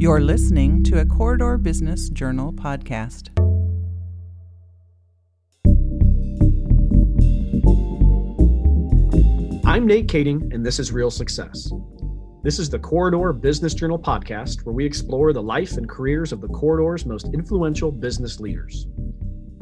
You're 0.00 0.20
listening 0.20 0.84
to 0.84 1.00
a 1.00 1.04
Corridor 1.04 1.58
Business 1.58 2.08
Journal 2.08 2.52
podcast. 2.52 3.30
I'm 9.66 9.88
Nate 9.88 10.06
Kading, 10.06 10.54
and 10.54 10.64
this 10.64 10.78
is 10.78 10.92
Real 10.92 11.10
Success. 11.10 11.72
This 12.44 12.60
is 12.60 12.70
the 12.70 12.78
Corridor 12.78 13.32
Business 13.32 13.74
Journal 13.74 13.98
podcast, 13.98 14.64
where 14.64 14.72
we 14.72 14.86
explore 14.86 15.32
the 15.32 15.42
life 15.42 15.72
and 15.72 15.88
careers 15.88 16.30
of 16.30 16.40
the 16.40 16.46
Corridor's 16.46 17.04
most 17.04 17.30
influential 17.34 17.90
business 17.90 18.38
leaders. 18.38 18.86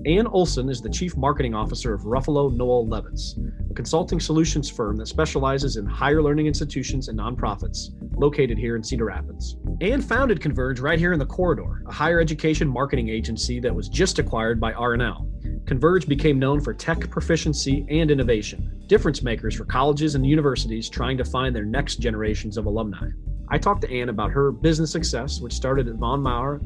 Ann 0.05 0.27
Olson 0.27 0.69
is 0.69 0.83
the 0.83 0.91
Chief 0.91 1.17
Marketing 1.17 1.55
Officer 1.55 1.95
of 1.95 2.03
Ruffalo 2.03 2.55
Noel 2.55 2.87
Levitz, 2.87 3.39
a 3.71 3.75
consulting 3.75 4.21
solutions 4.21 4.69
firm 4.69 4.97
that 4.99 5.09
specializes 5.09 5.79
in 5.79 5.87
higher 5.87 6.23
learning 6.23 6.47
institutions 6.47 7.09
and 7.09 7.19
nonprofits 7.19 7.89
located 8.19 8.59
here 8.59 8.77
in 8.77 8.85
Cedar 8.85 9.07
Rapids. 9.07 9.57
Ann 9.83 10.01
founded 10.01 10.41
Converge 10.41 10.81
right 10.81 10.99
here 10.99 11.13
in 11.13 11.19
the 11.19 11.27
corridor, 11.27 11.83
a 11.87 11.93
higher 11.93 12.19
education 12.19 12.67
marketing 12.67 13.11
agency 13.11 13.61
that 13.61 13.75
was 13.75 13.91
just 13.91 14.19
acquired 14.19 14.59
by 14.59 14.73
RNL. 14.73 15.67
Converge 15.67 16.09
became 16.09 16.39
known 16.39 16.63
for 16.63 16.73
tech 16.73 17.11
proficiency 17.11 17.85
and 17.91 18.11
innovation, 18.11 18.83
difference 18.87 19.21
makers 19.21 19.55
for 19.55 19.67
colleges 19.67 20.15
and 20.15 20.25
universities 20.25 20.89
trying 20.89 21.19
to 21.19 21.27
find 21.27 21.55
their 21.55 21.67
next 21.67 21.97
generations 21.97 22.57
of 22.57 22.65
alumni. 22.65 23.11
I 23.51 23.59
talked 23.59 23.83
to 23.83 23.91
Anne 23.91 24.09
about 24.09 24.31
her 24.31 24.51
business 24.51 24.91
success, 24.91 25.41
which 25.41 25.53
started 25.53 25.89
at 25.89 25.97
Von 25.97 26.23
Maur 26.23 26.59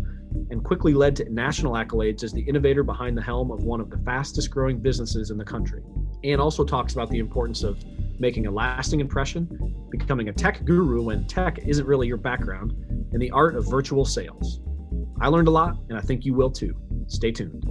and 0.50 0.62
quickly 0.62 0.94
led 0.94 1.16
to 1.16 1.28
national 1.32 1.72
accolades 1.72 2.22
as 2.22 2.32
the 2.32 2.42
innovator 2.42 2.84
behind 2.84 3.18
the 3.18 3.22
helm 3.22 3.50
of 3.50 3.64
one 3.64 3.80
of 3.80 3.90
the 3.90 3.98
fastest 3.98 4.52
growing 4.52 4.78
businesses 4.78 5.32
in 5.32 5.36
the 5.36 5.44
country. 5.44 5.82
Anne 6.22 6.38
also 6.38 6.64
talks 6.64 6.92
about 6.92 7.10
the 7.10 7.18
importance 7.18 7.64
of 7.64 7.84
making 8.20 8.46
a 8.46 8.50
lasting 8.50 9.00
impression, 9.00 9.74
becoming 9.90 10.28
a 10.28 10.32
tech 10.32 10.64
guru 10.64 11.02
when 11.02 11.26
tech 11.26 11.58
isn't 11.66 11.86
really 11.86 12.06
your 12.06 12.18
background, 12.18 12.76
and 13.12 13.20
the 13.20 13.30
art 13.30 13.56
of 13.56 13.68
virtual 13.68 14.04
sales. 14.04 14.60
I 15.20 15.28
learned 15.28 15.48
a 15.48 15.52
lot, 15.52 15.76
and 15.88 15.98
I 15.98 16.00
think 16.00 16.24
you 16.24 16.34
will 16.34 16.50
too. 16.50 16.74
Stay 17.06 17.32
tuned. 17.32 17.64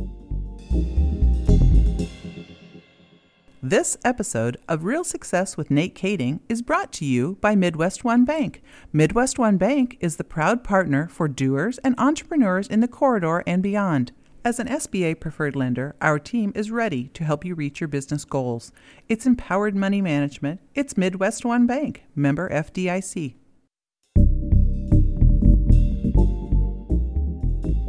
This 3.61 3.97
episode 4.05 4.57
of 4.69 4.85
Real 4.85 5.03
Success 5.03 5.57
with 5.57 5.69
Nate 5.69 5.93
Kading 5.93 6.39
is 6.47 6.61
brought 6.61 6.93
to 6.93 7.05
you 7.05 7.37
by 7.41 7.55
MidWestOne 7.55 8.25
Bank. 8.25 8.63
MidWestOne 8.93 9.57
Bank 9.57 9.97
is 9.99 10.15
the 10.15 10.23
proud 10.23 10.63
partner 10.63 11.09
for 11.09 11.27
doers 11.27 11.77
and 11.79 11.93
entrepreneurs 11.97 12.67
in 12.67 12.79
the 12.79 12.87
corridor 12.87 13.43
and 13.45 13.61
beyond. 13.61 14.13
As 14.45 14.59
an 14.59 14.67
SBA 14.67 15.19
preferred 15.19 15.57
lender, 15.57 15.95
our 15.99 16.17
team 16.17 16.53
is 16.55 16.71
ready 16.71 17.09
to 17.09 17.25
help 17.25 17.43
you 17.43 17.53
reach 17.53 17.81
your 17.81 17.89
business 17.89 18.23
goals. 18.23 18.71
It's 19.09 19.25
empowered 19.25 19.75
money 19.75 20.01
management. 20.01 20.61
It's 20.73 20.93
MidWestOne 20.93 21.67
Bank, 21.67 22.05
member 22.15 22.49
FDIC. 22.49 23.35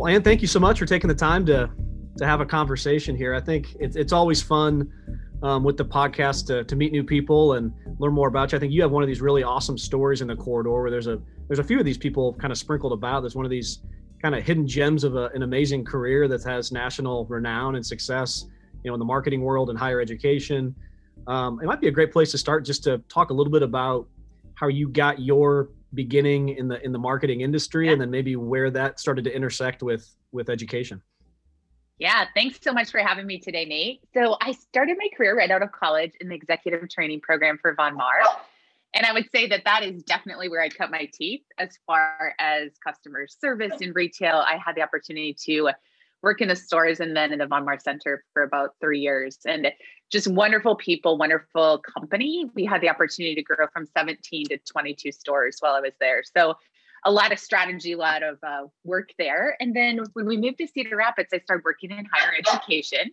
Well, 0.00 0.10
Ann, 0.10 0.22
thank 0.22 0.40
you 0.40 0.48
so 0.48 0.58
much 0.58 0.78
for 0.78 0.86
taking 0.86 1.08
the 1.08 1.14
time 1.14 1.44
to 1.44 1.68
to 2.16 2.26
have 2.26 2.40
a 2.40 2.46
conversation 2.46 3.14
here. 3.14 3.34
I 3.34 3.40
think 3.40 3.76
it's 3.78 3.96
it's 3.96 4.14
always 4.14 4.40
fun 4.40 4.90
um, 5.42 5.62
with 5.62 5.76
the 5.76 5.84
podcast 5.84 6.46
to, 6.46 6.64
to 6.64 6.74
meet 6.74 6.90
new 6.90 7.04
people 7.04 7.52
and 7.52 7.70
learn 7.98 8.14
more 8.14 8.26
about 8.26 8.50
you. 8.50 8.56
I 8.56 8.60
think 8.60 8.72
you 8.72 8.80
have 8.80 8.90
one 8.90 9.02
of 9.02 9.08
these 9.08 9.20
really 9.20 9.42
awesome 9.42 9.76
stories 9.76 10.22
in 10.22 10.28
the 10.28 10.36
corridor 10.36 10.70
where 10.70 10.90
there's 10.90 11.06
a 11.06 11.20
there's 11.48 11.58
a 11.58 11.62
few 11.62 11.78
of 11.78 11.84
these 11.84 11.98
people 11.98 12.32
kind 12.32 12.50
of 12.50 12.56
sprinkled 12.56 12.94
about. 12.94 13.20
There's 13.20 13.36
one 13.36 13.44
of 13.44 13.50
these 13.50 13.80
kind 14.22 14.34
of 14.34 14.42
hidden 14.42 14.66
gems 14.66 15.04
of 15.04 15.16
a, 15.16 15.26
an 15.34 15.42
amazing 15.42 15.84
career 15.84 16.28
that 16.28 16.42
has 16.44 16.72
national 16.72 17.26
renown 17.26 17.76
and 17.76 17.84
success, 17.84 18.46
you 18.82 18.90
know, 18.90 18.94
in 18.94 19.00
the 19.00 19.04
marketing 19.04 19.42
world 19.42 19.68
and 19.68 19.78
higher 19.78 20.00
education. 20.00 20.74
Um, 21.26 21.60
it 21.62 21.66
might 21.66 21.82
be 21.82 21.88
a 21.88 21.92
great 21.92 22.10
place 22.10 22.30
to 22.30 22.38
start 22.38 22.64
just 22.64 22.82
to 22.84 23.02
talk 23.10 23.28
a 23.28 23.34
little 23.34 23.52
bit 23.52 23.62
about 23.62 24.08
how 24.54 24.68
you 24.68 24.88
got 24.88 25.20
your 25.20 25.68
beginning 25.94 26.50
in 26.50 26.68
the 26.68 26.82
in 26.84 26.92
the 26.92 26.98
marketing 26.98 27.40
industry 27.40 27.86
yeah. 27.86 27.92
and 27.92 28.00
then 28.00 28.10
maybe 28.10 28.36
where 28.36 28.70
that 28.70 29.00
started 29.00 29.24
to 29.24 29.34
intersect 29.34 29.82
with 29.82 30.14
with 30.32 30.48
education 30.48 31.02
yeah, 32.00 32.24
thanks 32.34 32.58
so 32.62 32.72
much 32.72 32.90
for 32.90 33.00
having 33.00 33.26
me 33.26 33.38
today, 33.38 33.66
Nate. 33.66 34.00
So, 34.14 34.38
I 34.40 34.52
started 34.52 34.96
my 34.98 35.08
career 35.14 35.36
right 35.36 35.50
out 35.50 35.62
of 35.62 35.70
college 35.70 36.12
in 36.18 36.30
the 36.30 36.34
executive 36.34 36.88
training 36.88 37.20
program 37.20 37.58
for 37.60 37.74
Von 37.74 37.94
Maur. 37.94 38.22
And 38.94 39.06
I 39.06 39.12
would 39.12 39.30
say 39.30 39.46
that 39.48 39.64
that 39.66 39.84
is 39.84 40.02
definitely 40.02 40.48
where 40.48 40.62
I 40.62 40.70
cut 40.70 40.90
my 40.90 41.08
teeth 41.12 41.42
as 41.58 41.78
far 41.86 42.34
as 42.38 42.70
customer 42.82 43.26
service 43.28 43.80
in 43.82 43.92
retail. 43.92 44.36
I 44.36 44.56
had 44.56 44.74
the 44.76 44.82
opportunity 44.82 45.36
to 45.44 45.70
work 46.22 46.40
in 46.40 46.48
the 46.48 46.56
stores 46.56 47.00
and 47.00 47.16
then 47.16 47.32
in 47.32 47.38
the 47.38 47.46
Von 47.46 47.64
Maur 47.64 47.78
Center 47.78 48.24
for 48.32 48.42
about 48.42 48.74
three 48.80 49.00
years. 49.00 49.38
And 49.46 49.68
just 50.10 50.28
wonderful 50.28 50.76
people, 50.76 51.16
wonderful 51.16 51.78
company. 51.78 52.50
We 52.54 52.64
had 52.64 52.80
the 52.80 52.88
opportunity 52.88 53.34
to 53.36 53.42
grow 53.42 53.66
from 53.72 53.86
17 53.96 54.46
to 54.48 54.58
22 54.58 55.12
stores 55.12 55.56
while 55.60 55.74
I 55.74 55.80
was 55.80 55.94
there. 56.00 56.22
So 56.36 56.54
a 57.04 57.10
lot 57.10 57.32
of 57.32 57.38
strategy, 57.38 57.92
a 57.92 57.96
lot 57.96 58.22
of 58.22 58.38
uh, 58.42 58.66
work 58.84 59.10
there. 59.18 59.56
And 59.60 59.74
then 59.74 60.00
when 60.12 60.26
we 60.26 60.36
moved 60.36 60.58
to 60.58 60.66
Cedar 60.66 60.96
Rapids, 60.96 61.30
I 61.32 61.38
started 61.38 61.64
working 61.64 61.90
in 61.90 62.06
higher 62.12 62.32
education. 62.38 63.10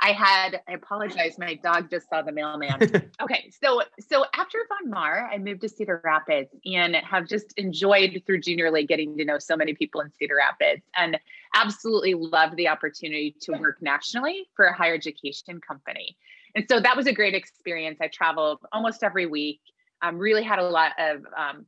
I 0.00 0.12
had, 0.12 0.60
I 0.68 0.72
apologize, 0.72 1.38
my 1.38 1.54
dog 1.54 1.90
just 1.90 2.08
saw 2.08 2.22
the 2.22 2.32
mailman. 2.32 2.80
okay, 3.22 3.50
so 3.62 3.82
so 4.08 4.24
after 4.34 4.58
Von 4.68 4.90
Maur, 4.90 5.28
I 5.32 5.38
moved 5.38 5.62
to 5.62 5.68
Cedar 5.68 6.00
Rapids 6.04 6.50
and 6.64 6.96
have 6.96 7.26
just 7.26 7.52
enjoyed 7.56 8.22
through 8.26 8.40
junior 8.40 8.70
league 8.70 8.88
getting 8.88 9.16
to 9.16 9.24
know 9.24 9.38
so 9.38 9.56
many 9.56 9.74
people 9.74 10.00
in 10.00 10.10
Cedar 10.18 10.36
Rapids 10.36 10.82
and 10.96 11.18
absolutely 11.54 12.14
loved 12.14 12.56
the 12.56 12.68
opportunity 12.68 13.34
to 13.42 13.52
work 13.52 13.80
nationally 13.80 14.48
for 14.54 14.66
a 14.66 14.74
higher 14.74 14.94
education 14.94 15.60
company. 15.60 16.16
And 16.54 16.66
so 16.68 16.80
that 16.80 16.96
was 16.96 17.06
a 17.06 17.12
great 17.12 17.34
experience. 17.34 17.98
I 18.00 18.08
traveled 18.08 18.60
almost 18.72 19.02
every 19.02 19.26
week. 19.26 19.60
Um, 20.02 20.18
really 20.18 20.42
had 20.42 20.58
a 20.58 20.68
lot 20.68 20.92
of 20.98 21.24
um, 21.36 21.66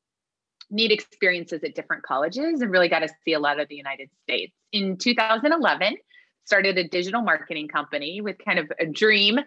neat 0.70 0.92
experiences 0.92 1.62
at 1.64 1.74
different 1.74 2.02
colleges 2.02 2.60
and 2.60 2.70
really 2.70 2.88
got 2.88 3.00
to 3.00 3.08
see 3.24 3.32
a 3.32 3.38
lot 3.38 3.58
of 3.60 3.68
the 3.68 3.74
United 3.74 4.10
States. 4.22 4.52
In 4.72 4.96
2011, 4.96 5.96
started 6.48 6.78
a 6.78 6.88
digital 6.88 7.20
marketing 7.20 7.68
company 7.68 8.22
with 8.22 8.36
kind 8.42 8.58
of 8.58 8.72
a 8.80 8.86
dream 8.86 9.38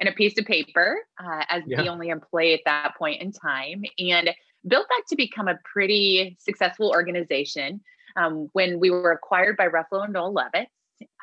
and 0.00 0.08
a 0.08 0.12
piece 0.12 0.36
of 0.38 0.44
paper 0.44 0.98
uh, 1.22 1.44
as 1.48 1.62
yeah. 1.68 1.80
the 1.80 1.88
only 1.88 2.08
employee 2.08 2.52
at 2.52 2.60
that 2.64 2.96
point 2.98 3.22
in 3.22 3.30
time 3.30 3.84
and 3.98 4.30
built 4.66 4.86
that 4.88 5.02
to 5.08 5.14
become 5.14 5.46
a 5.46 5.56
pretty 5.64 6.36
successful 6.40 6.90
organization 6.90 7.80
um, 8.16 8.48
when 8.54 8.80
we 8.80 8.90
were 8.90 9.12
acquired 9.12 9.56
by 9.56 9.68
Ruffalo 9.68 10.02
and 10.02 10.12
Noel 10.12 10.34
Levitz. 10.34 10.66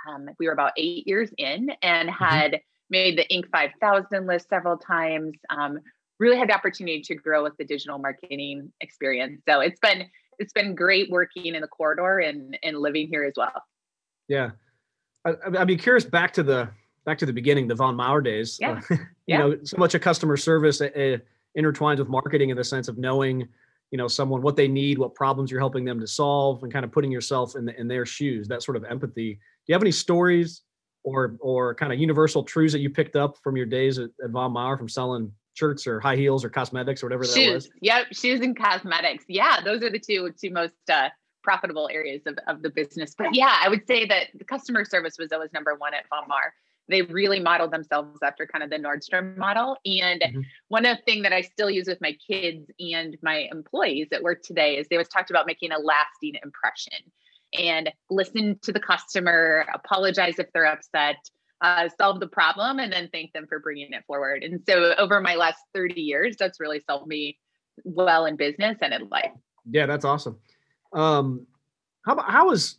Um, 0.09 0.29
we 0.39 0.47
were 0.47 0.53
about 0.53 0.71
eight 0.77 1.05
years 1.05 1.29
in 1.37 1.69
and 1.81 2.09
mm-hmm. 2.09 2.23
had 2.23 2.51
mm-hmm. 2.53 2.57
made 2.89 3.17
the 3.17 3.25
Inc. 3.29 3.49
5000 3.51 4.25
list 4.25 4.47
several 4.47 4.77
times, 4.77 5.33
um, 5.49 5.79
really 6.17 6.37
had 6.37 6.47
the 6.47 6.55
opportunity 6.55 7.01
to 7.01 7.15
grow 7.15 7.43
with 7.43 7.57
the 7.57 7.65
digital 7.65 7.97
marketing 7.97 8.71
experience. 8.79 9.41
So 9.49 9.59
it's 9.59 9.79
been 9.81 10.05
it's 10.39 10.53
been 10.53 10.75
great 10.75 11.09
working 11.09 11.55
in 11.55 11.61
the 11.61 11.67
corridor 11.67 12.19
and 12.19 12.57
and 12.63 12.77
living 12.77 13.09
here 13.09 13.25
as 13.25 13.33
well. 13.35 13.61
Yeah, 14.29 14.51
I, 15.25 15.49
would 15.49 15.67
be 15.67 15.77
curious 15.77 16.05
back 16.05 16.33
to 16.33 16.43
the 16.43 16.69
back 17.05 17.17
to 17.19 17.25
the 17.25 17.33
beginning, 17.33 17.67
the 17.67 17.75
Von 17.75 17.95
Maur 17.95 18.21
days. 18.21 18.57
Yeah. 18.59 18.71
Uh, 18.71 18.81
you 18.89 18.97
yeah. 19.27 19.37
know, 19.39 19.57
so 19.63 19.77
much 19.77 19.95
of 19.95 20.01
customer 20.01 20.37
service 20.37 20.81
uh, 20.81 20.85
uh, 20.85 21.17
intertwines 21.57 21.99
with 21.99 22.09
marketing 22.09 22.49
in 22.49 22.57
the 22.57 22.63
sense 22.63 22.87
of 22.87 22.97
knowing, 22.97 23.47
you 23.91 23.97
know, 23.97 24.07
someone 24.07 24.41
what 24.41 24.55
they 24.55 24.67
need, 24.67 24.97
what 24.97 25.13
problems 25.15 25.51
you're 25.51 25.59
helping 25.59 25.85
them 25.85 25.99
to 25.99 26.07
solve, 26.07 26.63
and 26.63 26.71
kind 26.71 26.85
of 26.85 26.91
putting 26.91 27.11
yourself 27.11 27.55
in 27.55 27.65
the, 27.65 27.79
in 27.79 27.87
their 27.87 28.05
shoes. 28.05 28.47
That 28.47 28.63
sort 28.63 28.77
of 28.77 28.83
empathy. 28.85 29.33
Do 29.33 29.39
you 29.67 29.73
have 29.73 29.83
any 29.83 29.91
stories 29.91 30.61
or 31.03 31.37
or 31.39 31.75
kind 31.75 31.93
of 31.93 31.99
universal 31.99 32.43
truths 32.43 32.73
that 32.73 32.79
you 32.79 32.89
picked 32.89 33.15
up 33.15 33.37
from 33.43 33.55
your 33.55 33.65
days 33.65 33.99
at, 33.99 34.09
at 34.23 34.31
Von 34.31 34.51
Maur 34.51 34.77
from 34.77 34.89
selling 34.89 35.31
shirts 35.53 35.87
or 35.87 35.99
high 35.99 36.17
heels 36.17 36.43
or 36.43 36.49
cosmetics 36.49 37.01
or 37.01 37.07
whatever 37.07 37.23
shoes. 37.23 37.35
that 37.35 37.53
was? 37.53 37.69
Yep, 37.81 38.05
shoes 38.11 38.41
and 38.41 38.57
cosmetics. 38.57 39.25
Yeah, 39.27 39.61
those 39.63 39.81
are 39.81 39.89
the 39.89 39.99
two 39.99 40.31
two 40.39 40.51
most 40.51 40.73
uh, 40.91 41.09
profitable 41.45 41.87
areas 41.93 42.23
of, 42.25 42.37
of 42.47 42.63
the 42.63 42.69
business. 42.69 43.13
But 43.15 43.35
yeah, 43.35 43.57
I 43.63 43.69
would 43.69 43.85
say 43.87 44.05
that 44.07 44.29
the 44.33 44.43
customer 44.43 44.83
service 44.83 45.17
was 45.17 45.31
always 45.31 45.53
number 45.53 45.75
one 45.75 45.93
at 45.93 46.09
Von 46.09 46.27
Maur. 46.27 46.53
They 46.89 47.03
really 47.03 47.39
modeled 47.39 47.71
themselves 47.71 48.19
after 48.23 48.45
kind 48.45 48.63
of 48.63 48.69
the 48.69 48.77
Nordstrom 48.77 49.37
model. 49.37 49.77
And 49.85 50.21
mm-hmm. 50.21 50.41
one 50.67 50.85
thing 51.05 51.21
that 51.21 51.33
I 51.33 51.41
still 51.41 51.69
use 51.69 51.87
with 51.87 52.01
my 52.01 52.17
kids 52.29 52.69
and 52.79 53.15
my 53.21 53.47
employees 53.51 54.07
at 54.11 54.23
work 54.23 54.41
today 54.43 54.77
is 54.77 54.87
they 54.87 54.95
always 54.95 55.07
talked 55.07 55.29
about 55.29 55.45
making 55.45 55.71
a 55.71 55.79
lasting 55.79 56.33
impression 56.43 56.97
and 57.57 57.91
listen 58.09 58.59
to 58.63 58.71
the 58.71 58.79
customer, 58.79 59.65
apologize 59.73 60.39
if 60.39 60.51
they're 60.51 60.65
upset, 60.65 61.17
uh, 61.61 61.87
solve 61.99 62.19
the 62.19 62.27
problem 62.27 62.79
and 62.79 62.91
then 62.91 63.09
thank 63.13 63.31
them 63.33 63.45
for 63.47 63.59
bringing 63.59 63.93
it 63.93 64.03
forward. 64.05 64.43
And 64.43 64.61
so 64.67 64.93
over 64.97 65.21
my 65.21 65.35
last 65.35 65.59
30 65.73 66.01
years, 66.01 66.35
that's 66.37 66.59
really 66.59 66.81
solved 66.85 67.07
me 67.07 67.37
well 67.83 68.25
in 68.25 68.35
business 68.35 68.77
and 68.81 68.93
in 68.93 69.09
life. 69.09 69.31
Yeah, 69.69 69.85
that's 69.85 70.05
awesome. 70.05 70.37
Um, 70.95 71.45
how 72.05 72.13
about, 72.13 72.31
how 72.31 72.51
is 72.51 72.77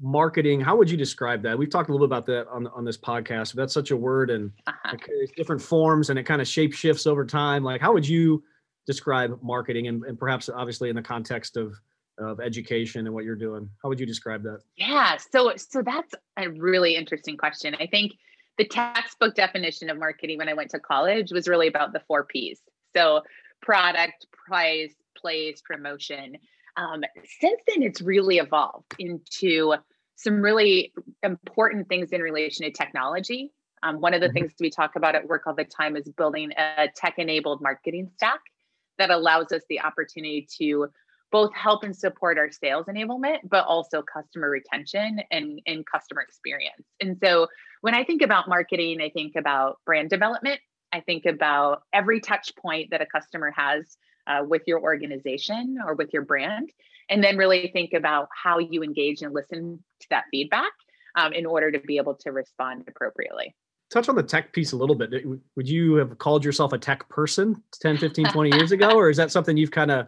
marketing? 0.00 0.60
How 0.60 0.76
would 0.76 0.90
you 0.90 0.96
describe 0.96 1.42
that? 1.42 1.58
We've 1.58 1.70
talked 1.70 1.88
a 1.88 1.92
little 1.92 2.06
bit 2.06 2.12
about 2.12 2.26
that 2.26 2.48
on, 2.48 2.66
on 2.68 2.84
this 2.84 2.98
podcast. 2.98 3.54
That's 3.54 3.72
such 3.72 3.90
a 3.90 3.96
word 3.96 4.30
and 4.30 4.52
uh-huh. 4.66 4.96
different 5.36 5.62
forms 5.62 6.10
and 6.10 6.18
it 6.18 6.24
kind 6.24 6.40
of 6.40 6.48
shape 6.48 6.74
shifts 6.74 7.06
over 7.06 7.24
time. 7.24 7.64
Like 7.64 7.80
how 7.80 7.92
would 7.92 8.06
you 8.06 8.42
describe 8.86 9.38
marketing 9.42 9.88
and, 9.88 10.04
and 10.04 10.18
perhaps 10.18 10.48
obviously 10.48 10.88
in 10.90 10.96
the 10.96 11.02
context 11.02 11.56
of 11.56 11.74
of 12.18 12.38
education 12.38 13.06
and 13.06 13.14
what 13.14 13.24
you're 13.24 13.34
doing 13.34 13.68
how 13.82 13.88
would 13.88 13.98
you 13.98 14.06
describe 14.06 14.42
that 14.42 14.60
yeah 14.76 15.16
so 15.32 15.52
so 15.56 15.82
that's 15.82 16.14
a 16.38 16.48
really 16.50 16.94
interesting 16.94 17.36
question 17.36 17.74
i 17.80 17.86
think 17.86 18.12
the 18.56 18.64
textbook 18.64 19.34
definition 19.34 19.90
of 19.90 19.98
marketing 19.98 20.38
when 20.38 20.48
i 20.48 20.54
went 20.54 20.70
to 20.70 20.78
college 20.78 21.32
was 21.32 21.48
really 21.48 21.66
about 21.66 21.92
the 21.92 22.00
four 22.06 22.24
p's 22.24 22.60
so 22.94 23.20
product 23.60 24.26
price 24.46 24.94
place 25.16 25.60
promotion 25.64 26.36
Um, 26.76 27.02
since 27.40 27.60
then, 27.68 27.82
it's 27.82 28.00
really 28.00 28.38
evolved 28.38 28.94
into 28.98 29.74
some 30.16 30.40
really 30.40 30.92
important 31.22 31.88
things 31.88 32.10
in 32.10 32.20
relation 32.20 32.64
to 32.64 32.72
technology. 32.72 33.52
Um, 33.82 34.00
one 34.00 34.14
of 34.14 34.20
the 34.20 34.28
mm-hmm. 34.28 34.34
things 34.34 34.52
we 34.60 34.70
talk 34.70 34.96
about 34.96 35.14
at 35.14 35.26
work 35.26 35.42
all 35.46 35.54
the 35.54 35.64
time 35.64 35.96
is 35.96 36.08
building 36.08 36.52
a 36.56 36.88
tech 36.96 37.14
enabled 37.18 37.60
marketing 37.60 38.10
stack 38.16 38.40
that 38.98 39.10
allows 39.10 39.52
us 39.52 39.62
the 39.68 39.80
opportunity 39.80 40.48
to 40.58 40.88
both 41.30 41.52
help 41.52 41.82
and 41.82 41.96
support 41.96 42.38
our 42.38 42.50
sales 42.50 42.86
enablement, 42.86 43.38
but 43.44 43.66
also 43.66 44.02
customer 44.02 44.48
retention 44.48 45.20
and, 45.32 45.60
and 45.66 45.84
customer 45.84 46.20
experience. 46.20 46.86
And 47.00 47.18
so 47.22 47.48
when 47.80 47.92
I 47.92 48.04
think 48.04 48.22
about 48.22 48.48
marketing, 48.48 49.00
I 49.00 49.10
think 49.10 49.34
about 49.36 49.80
brand 49.84 50.10
development. 50.10 50.60
I 50.92 51.00
think 51.00 51.26
about 51.26 51.82
every 51.92 52.20
touch 52.20 52.54
point 52.56 52.90
that 52.92 53.02
a 53.02 53.06
customer 53.06 53.50
has 53.50 53.96
uh, 54.26 54.42
with 54.46 54.62
your 54.66 54.80
organization 54.80 55.78
or 55.84 55.94
with 55.94 56.12
your 56.12 56.22
brand, 56.22 56.70
and 57.08 57.22
then 57.22 57.36
really 57.36 57.70
think 57.72 57.92
about 57.92 58.28
how 58.30 58.58
you 58.58 58.82
engage 58.82 59.22
and 59.22 59.34
listen 59.34 59.82
to 60.00 60.06
that 60.10 60.24
feedback 60.30 60.72
um, 61.16 61.32
in 61.32 61.46
order 61.46 61.70
to 61.70 61.78
be 61.80 61.96
able 61.96 62.14
to 62.14 62.32
respond 62.32 62.84
appropriately. 62.88 63.54
Touch 63.90 64.08
on 64.08 64.16
the 64.16 64.22
tech 64.22 64.52
piece 64.52 64.72
a 64.72 64.76
little 64.76 64.96
bit. 64.96 65.10
Would 65.56 65.68
you 65.68 65.94
have 65.96 66.18
called 66.18 66.44
yourself 66.44 66.72
a 66.72 66.78
tech 66.78 67.08
person 67.08 67.62
10, 67.80 67.98
15, 67.98 68.26
20 68.26 68.56
years 68.56 68.72
ago, 68.72 68.90
or 68.96 69.10
is 69.10 69.16
that 69.16 69.30
something 69.30 69.56
you've 69.56 69.70
kind 69.70 69.90
of 69.90 70.06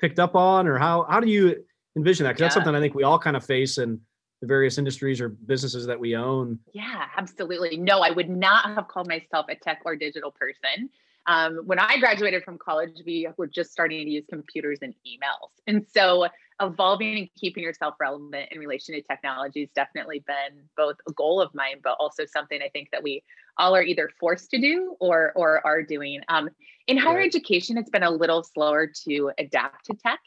picked 0.00 0.18
up 0.18 0.34
on, 0.34 0.66
or 0.66 0.78
how 0.78 1.06
how 1.08 1.20
do 1.20 1.28
you 1.28 1.64
envision 1.96 2.24
that? 2.24 2.30
Because 2.30 2.40
yeah. 2.40 2.46
that's 2.46 2.54
something 2.54 2.74
I 2.74 2.80
think 2.80 2.94
we 2.94 3.02
all 3.02 3.18
kind 3.18 3.36
of 3.36 3.44
face 3.44 3.78
in 3.78 4.00
the 4.40 4.46
various 4.46 4.78
industries 4.78 5.20
or 5.20 5.28
businesses 5.28 5.86
that 5.86 5.98
we 5.98 6.14
own. 6.14 6.58
Yeah, 6.72 7.06
absolutely. 7.16 7.76
No, 7.76 8.00
I 8.00 8.10
would 8.10 8.28
not 8.28 8.66
have 8.74 8.88
called 8.88 9.08
myself 9.08 9.46
a 9.48 9.54
tech 9.54 9.80
or 9.84 9.96
digital 9.96 10.30
person. 10.30 10.90
Um, 11.26 11.62
when 11.64 11.78
I 11.78 11.98
graduated 11.98 12.44
from 12.44 12.58
college, 12.58 13.02
we 13.04 13.28
were 13.36 13.46
just 13.48 13.72
starting 13.72 14.04
to 14.04 14.10
use 14.10 14.24
computers 14.30 14.78
and 14.82 14.94
emails. 15.06 15.50
And 15.66 15.84
so 15.92 16.28
evolving 16.60 17.18
and 17.18 17.28
keeping 17.38 17.62
yourself 17.62 17.94
relevant 18.00 18.48
in 18.50 18.58
relation 18.58 18.94
to 18.94 19.02
technology 19.02 19.60
has 19.60 19.70
definitely 19.74 20.24
been 20.26 20.62
both 20.76 20.96
a 21.08 21.12
goal 21.12 21.40
of 21.40 21.54
mine, 21.54 21.80
but 21.82 21.96
also 21.98 22.24
something 22.24 22.60
I 22.62 22.68
think 22.68 22.90
that 22.92 23.02
we 23.02 23.22
all 23.58 23.74
are 23.74 23.82
either 23.82 24.10
forced 24.20 24.50
to 24.50 24.60
do 24.60 24.96
or 25.00 25.32
or 25.34 25.66
are 25.66 25.82
doing. 25.82 26.20
Um, 26.28 26.48
in 26.86 26.96
higher 26.96 27.16
right. 27.16 27.26
education, 27.26 27.76
it's 27.76 27.90
been 27.90 28.02
a 28.02 28.10
little 28.10 28.42
slower 28.42 28.90
to 29.08 29.32
adapt 29.38 29.86
to 29.86 29.94
tech. 29.94 30.20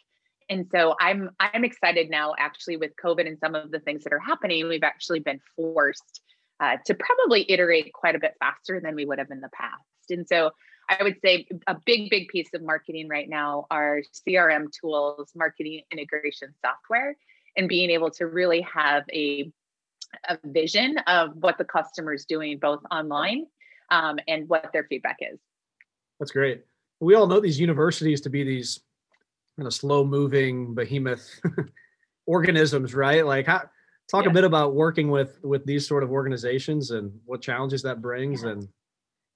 And 0.50 0.68
so 0.72 0.96
I'm 1.00 1.30
I'm 1.40 1.63
excited 1.63 2.10
now 2.10 2.34
actually 2.38 2.78
with 2.78 2.92
COVID 3.04 3.28
and 3.28 3.38
some 3.40 3.56
of 3.56 3.72
the 3.72 3.80
things 3.80 4.04
that 4.04 4.13
are 4.13 4.19
happening, 4.19 4.68
we've 4.68 4.84
actually 4.84 5.19
been 5.19 5.40
forced 5.56 6.22
uh, 6.60 6.78
to 6.86 6.94
probably 6.94 7.50
iterate 7.50 7.94
quite 7.94 8.16
a 8.16 8.19
bit 8.19 8.34
faster 8.40 8.81
than 8.81 8.96
we 8.96 9.06
would 9.06 9.19
have 9.19 9.31
in 9.31 9.40
the 9.40 9.50
past. 9.54 9.84
And 10.10 10.28
so 10.28 10.51
I 10.89 11.03
would 11.03 11.18
say 11.24 11.47
a 11.68 11.77
big, 11.86 12.09
big 12.09 12.27
piece 12.30 12.50
of 12.53 12.63
marketing 12.63 13.07
right 13.07 13.30
now 13.30 13.68
are 13.69 14.01
CRM 14.27 14.68
tools, 14.71 15.31
marketing 15.36 15.83
integration 15.91 16.53
software, 16.65 17.15
and 17.56 17.69
being 17.69 17.89
able 17.91 18.09
to 18.12 18.25
really 18.25 18.62
have 18.62 19.03
a, 19.13 19.51
a 20.27 20.38
vision 20.44 20.97
of 21.06 21.36
what 21.36 21.57
the 21.57 21.65
customer 21.65 22.13
is 22.13 22.25
doing 22.25 22.57
both 22.57 22.80
online 22.91 23.45
um, 23.91 24.18
and 24.27 24.50
what 24.50 24.69
their 24.74 24.86
feedback 24.89 25.18
is. 25.21 25.39
That's 26.19 26.31
great. 26.31 26.63
We 27.00 27.15
all 27.15 27.27
know 27.27 27.39
these 27.39 27.59
universities 27.59 28.21
to 28.21 28.30
be 28.30 28.44
these 28.44 28.80
kind 29.57 29.68
of 29.68 29.74
slow 29.74 30.03
moving 30.03 30.74
behemoth 30.74 31.39
organisms, 32.25 32.95
right? 32.95 33.25
Like 33.25 33.45
how, 33.45 33.62
talk 34.09 34.25
yeah. 34.25 34.31
a 34.31 34.33
bit 34.33 34.44
about 34.44 34.74
working 34.74 35.09
with 35.09 35.39
with 35.44 35.65
these 35.65 35.88
sort 35.88 36.03
of 36.03 36.12
organizations 36.12 36.91
and 36.91 37.12
what 37.25 37.41
challenges 37.41 37.81
that 37.83 38.01
brings 38.01 38.44
yeah. 38.44 38.50
and 38.50 38.68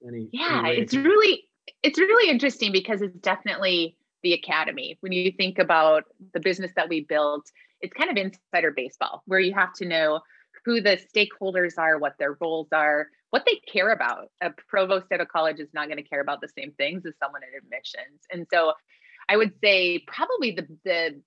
any 0.06 0.28
yeah 0.32 0.62
any 0.66 0.76
it's 0.78 0.94
really 0.94 1.43
it's 1.82 1.98
really 1.98 2.30
interesting 2.30 2.72
because 2.72 3.02
it's 3.02 3.18
definitely 3.20 3.96
the 4.22 4.32
academy. 4.32 4.96
When 5.00 5.12
you 5.12 5.32
think 5.32 5.58
about 5.58 6.04
the 6.32 6.40
business 6.40 6.72
that 6.76 6.88
we 6.88 7.02
built 7.02 7.50
it's 7.84 7.92
kind 7.92 8.10
of 8.10 8.16
insider 8.16 8.72
baseball 8.74 9.22
where 9.26 9.38
you 9.38 9.52
have 9.52 9.74
to 9.74 9.84
know 9.84 10.20
who 10.64 10.80
the 10.80 10.98
stakeholders 11.14 11.74
are 11.76 11.98
what 11.98 12.14
their 12.18 12.36
roles 12.40 12.68
are 12.72 13.08
what 13.28 13.44
they 13.46 13.60
care 13.70 13.90
about. 13.90 14.28
A 14.40 14.50
provost 14.68 15.06
at 15.10 15.20
a 15.20 15.26
college 15.26 15.58
is 15.58 15.68
not 15.74 15.88
going 15.88 15.96
to 15.96 16.08
care 16.08 16.20
about 16.20 16.40
the 16.40 16.48
same 16.56 16.72
things 16.78 17.04
as 17.04 17.14
someone 17.20 17.42
in 17.42 17.58
admissions. 17.62 18.20
And 18.30 18.46
so 18.52 18.72
i 19.28 19.36
would 19.36 19.52
say 19.62 20.04
probably 20.06 20.52
the 20.52 20.66
the 20.84 21.20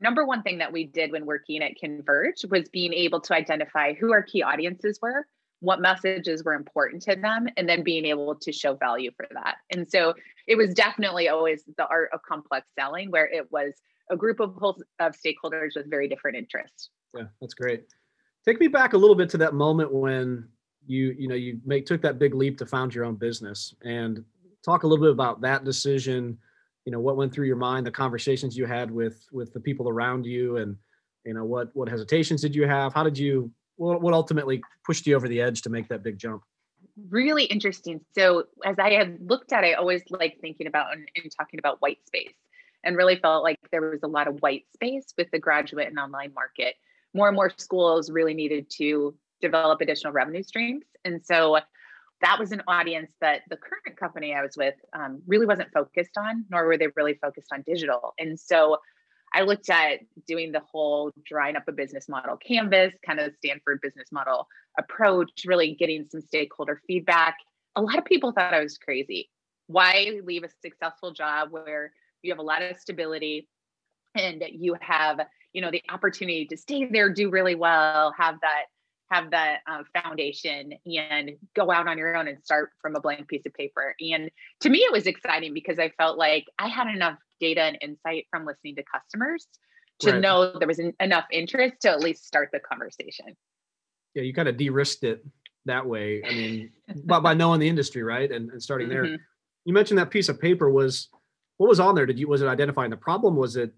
number 0.00 0.24
one 0.24 0.42
thing 0.42 0.58
that 0.58 0.72
we 0.72 0.86
did 0.86 1.12
when 1.12 1.26
working 1.26 1.62
at 1.62 1.76
converge 1.76 2.44
was 2.48 2.68
being 2.68 2.92
able 2.92 3.20
to 3.20 3.34
identify 3.34 3.92
who 3.92 4.12
our 4.12 4.22
key 4.22 4.42
audiences 4.42 4.98
were 5.02 5.26
what 5.60 5.80
messages 5.80 6.42
were 6.42 6.54
important 6.54 7.02
to 7.02 7.16
them 7.16 7.46
and 7.56 7.68
then 7.68 7.82
being 7.82 8.04
able 8.04 8.34
to 8.34 8.50
show 8.50 8.74
value 8.74 9.10
for 9.16 9.26
that. 9.32 9.56
And 9.70 9.88
so 9.88 10.14
it 10.46 10.56
was 10.56 10.74
definitely 10.74 11.28
always 11.28 11.64
the 11.76 11.86
art 11.86 12.10
of 12.12 12.20
complex 12.22 12.68
selling 12.78 13.10
where 13.10 13.26
it 13.26 13.50
was 13.52 13.74
a 14.10 14.16
group 14.16 14.40
of, 14.40 14.56
of 14.98 15.14
stakeholders 15.14 15.76
with 15.76 15.88
very 15.88 16.08
different 16.08 16.36
interests. 16.36 16.90
Yeah, 17.16 17.24
that's 17.40 17.54
great. 17.54 17.84
Take 18.44 18.58
me 18.58 18.68
back 18.68 18.94
a 18.94 18.96
little 18.96 19.14
bit 19.14 19.28
to 19.30 19.38
that 19.38 19.54
moment 19.54 19.92
when 19.92 20.48
you 20.86 21.14
you 21.18 21.28
know 21.28 21.34
you 21.34 21.60
make 21.64 21.86
took 21.86 22.00
that 22.02 22.18
big 22.18 22.34
leap 22.34 22.58
to 22.58 22.66
found 22.66 22.94
your 22.94 23.04
own 23.04 23.14
business 23.14 23.74
and 23.84 24.24
talk 24.64 24.82
a 24.82 24.86
little 24.86 25.04
bit 25.04 25.12
about 25.12 25.40
that 25.40 25.64
decision 25.64 26.38
you 26.84 26.92
know 26.92 27.00
what 27.00 27.16
went 27.16 27.32
through 27.32 27.46
your 27.46 27.56
mind 27.56 27.86
the 27.86 27.90
conversations 27.90 28.56
you 28.56 28.66
had 28.66 28.90
with 28.90 29.26
with 29.32 29.52
the 29.52 29.60
people 29.60 29.88
around 29.88 30.24
you 30.24 30.56
and 30.56 30.76
you 31.24 31.34
know 31.34 31.44
what 31.44 31.68
what 31.74 31.88
hesitations 31.88 32.40
did 32.40 32.54
you 32.54 32.66
have 32.66 32.94
how 32.94 33.02
did 33.02 33.18
you 33.18 33.50
what, 33.80 34.02
what 34.02 34.12
ultimately 34.12 34.60
pushed 34.84 35.06
you 35.06 35.16
over 35.16 35.26
the 35.26 35.40
edge 35.40 35.62
to 35.62 35.70
make 35.70 35.88
that 35.88 36.02
big 36.02 36.18
jump? 36.18 36.42
Really 37.08 37.44
interesting. 37.44 38.00
So 38.14 38.44
as 38.64 38.78
I 38.78 38.92
had 38.92 39.18
looked 39.20 39.52
at, 39.52 39.64
I 39.64 39.72
always 39.72 40.02
like 40.10 40.38
thinking 40.40 40.66
about 40.66 40.92
and, 40.92 41.08
and 41.16 41.32
talking 41.36 41.58
about 41.58 41.80
white 41.80 41.98
space, 42.06 42.34
and 42.84 42.96
really 42.96 43.16
felt 43.16 43.42
like 43.42 43.58
there 43.72 43.90
was 43.90 44.02
a 44.02 44.08
lot 44.08 44.28
of 44.28 44.40
white 44.40 44.64
space 44.74 45.06
with 45.16 45.30
the 45.30 45.38
graduate 45.38 45.88
and 45.88 45.98
online 45.98 46.32
market. 46.34 46.74
More 47.14 47.28
and 47.28 47.34
more 47.34 47.50
schools 47.56 48.10
really 48.10 48.34
needed 48.34 48.70
to 48.78 49.14
develop 49.40 49.80
additional 49.80 50.12
revenue 50.12 50.42
streams, 50.42 50.84
and 51.04 51.24
so 51.24 51.58
that 52.20 52.38
was 52.38 52.52
an 52.52 52.62
audience 52.68 53.12
that 53.22 53.42
the 53.48 53.56
current 53.56 53.98
company 53.98 54.34
I 54.34 54.42
was 54.42 54.54
with 54.54 54.74
um, 54.92 55.22
really 55.26 55.46
wasn't 55.46 55.72
focused 55.72 56.18
on, 56.18 56.44
nor 56.50 56.66
were 56.66 56.76
they 56.76 56.88
really 56.94 57.14
focused 57.14 57.50
on 57.50 57.62
digital. 57.62 58.12
And 58.18 58.38
so 58.38 58.76
I 59.32 59.42
looked 59.42 59.70
at 59.70 60.00
doing 60.26 60.52
the 60.52 60.60
whole 60.60 61.12
drawing 61.24 61.56
up 61.56 61.68
a 61.68 61.72
business 61.72 62.08
model 62.08 62.36
canvas, 62.36 62.92
kind 63.06 63.20
of 63.20 63.32
Stanford 63.36 63.80
business 63.80 64.08
model 64.10 64.48
approach, 64.78 65.30
really 65.46 65.74
getting 65.74 66.06
some 66.10 66.20
stakeholder 66.20 66.80
feedback. 66.86 67.36
A 67.76 67.82
lot 67.82 67.98
of 67.98 68.04
people 68.04 68.32
thought 68.32 68.54
I 68.54 68.62
was 68.62 68.78
crazy. 68.78 69.30
Why 69.68 70.20
leave 70.24 70.42
a 70.42 70.48
successful 70.62 71.12
job 71.12 71.48
where 71.52 71.92
you 72.22 72.32
have 72.32 72.40
a 72.40 72.42
lot 72.42 72.62
of 72.62 72.76
stability 72.76 73.48
and 74.16 74.42
you 74.50 74.76
have, 74.80 75.20
you 75.52 75.62
know, 75.62 75.70
the 75.70 75.82
opportunity 75.88 76.46
to 76.46 76.56
stay 76.56 76.86
there, 76.86 77.12
do 77.12 77.30
really 77.30 77.54
well, 77.54 78.12
have 78.18 78.36
that 78.42 78.64
have 79.10 79.30
that 79.32 79.58
uh, 79.66 79.82
foundation 80.02 80.72
and 80.86 81.32
go 81.56 81.70
out 81.70 81.88
on 81.88 81.98
your 81.98 82.16
own 82.16 82.28
and 82.28 82.38
start 82.44 82.70
from 82.80 82.94
a 82.94 83.00
blank 83.00 83.26
piece 83.26 83.44
of 83.44 83.52
paper. 83.54 83.94
And 84.00 84.30
to 84.60 84.68
me, 84.68 84.78
it 84.78 84.92
was 84.92 85.06
exciting 85.06 85.52
because 85.52 85.80
I 85.80 85.90
felt 85.98 86.16
like 86.16 86.44
I 86.60 86.68
had 86.68 86.86
enough 86.86 87.18
data 87.40 87.62
and 87.62 87.78
insight 87.80 88.26
from 88.30 88.46
listening 88.46 88.76
to 88.76 88.82
customers 88.82 89.46
to 90.00 90.12
right. 90.12 90.20
know 90.20 90.58
there 90.58 90.68
was 90.68 90.78
an, 90.78 90.94
enough 91.00 91.26
interest 91.30 91.76
to 91.82 91.90
at 91.90 92.00
least 92.00 92.26
start 92.26 92.50
the 92.52 92.60
conversation. 92.60 93.36
Yeah, 94.14 94.22
you 94.22 94.34
kind 94.34 94.48
of 94.48 94.56
de-risked 94.56 95.04
it 95.04 95.24
that 95.66 95.86
way. 95.86 96.22
I 96.24 96.30
mean, 96.30 96.70
by, 97.04 97.20
by 97.20 97.34
knowing 97.34 97.60
the 97.60 97.68
industry, 97.68 98.02
right, 98.02 98.30
and, 98.30 98.50
and 98.50 98.62
starting 98.62 98.88
there. 98.88 99.04
Mm-hmm. 99.04 99.16
You 99.66 99.74
mentioned 99.74 99.98
that 99.98 100.10
piece 100.10 100.28
of 100.28 100.40
paper 100.40 100.70
was 100.70 101.08
what 101.58 101.68
was 101.68 101.80
on 101.80 101.94
there. 101.94 102.06
Did 102.06 102.18
you 102.18 102.28
was 102.28 102.42
it 102.42 102.46
identifying 102.46 102.90
the 102.90 102.96
problem? 102.96 103.36
Was 103.36 103.56
it 103.56 103.72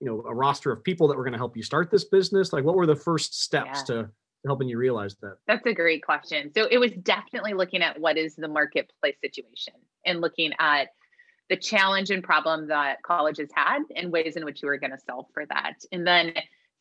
you 0.00 0.06
know 0.06 0.22
a 0.26 0.34
roster 0.34 0.70
of 0.70 0.84
people 0.84 1.08
that 1.08 1.16
were 1.16 1.24
going 1.24 1.32
to 1.32 1.38
help 1.38 1.56
you 1.56 1.62
start 1.62 1.90
this 1.90 2.04
business? 2.04 2.52
Like, 2.52 2.64
what 2.64 2.76
were 2.76 2.86
the 2.86 2.96
first 2.96 3.42
steps 3.42 3.82
yeah. 3.88 3.96
to 3.96 4.10
helping 4.46 4.68
you 4.68 4.78
realize 4.78 5.16
that? 5.22 5.36
That's 5.46 5.66
a 5.66 5.72
great 5.72 6.04
question. 6.04 6.52
So 6.54 6.68
it 6.70 6.78
was 6.78 6.92
definitely 6.92 7.54
looking 7.54 7.82
at 7.82 7.98
what 7.98 8.16
is 8.16 8.36
the 8.36 8.48
marketplace 8.48 9.16
situation 9.20 9.74
and 10.06 10.20
looking 10.20 10.52
at 10.58 10.88
the 11.50 11.56
challenge 11.56 12.10
and 12.10 12.22
problem 12.22 12.68
that 12.68 13.02
colleges 13.02 13.50
had 13.54 13.80
and 13.96 14.10
ways 14.10 14.36
in 14.36 14.44
which 14.44 14.62
you 14.62 14.68
were 14.68 14.78
going 14.78 14.92
to 14.92 14.98
solve 14.98 15.26
for 15.34 15.44
that. 15.46 15.74
And 15.92 16.06
then 16.06 16.34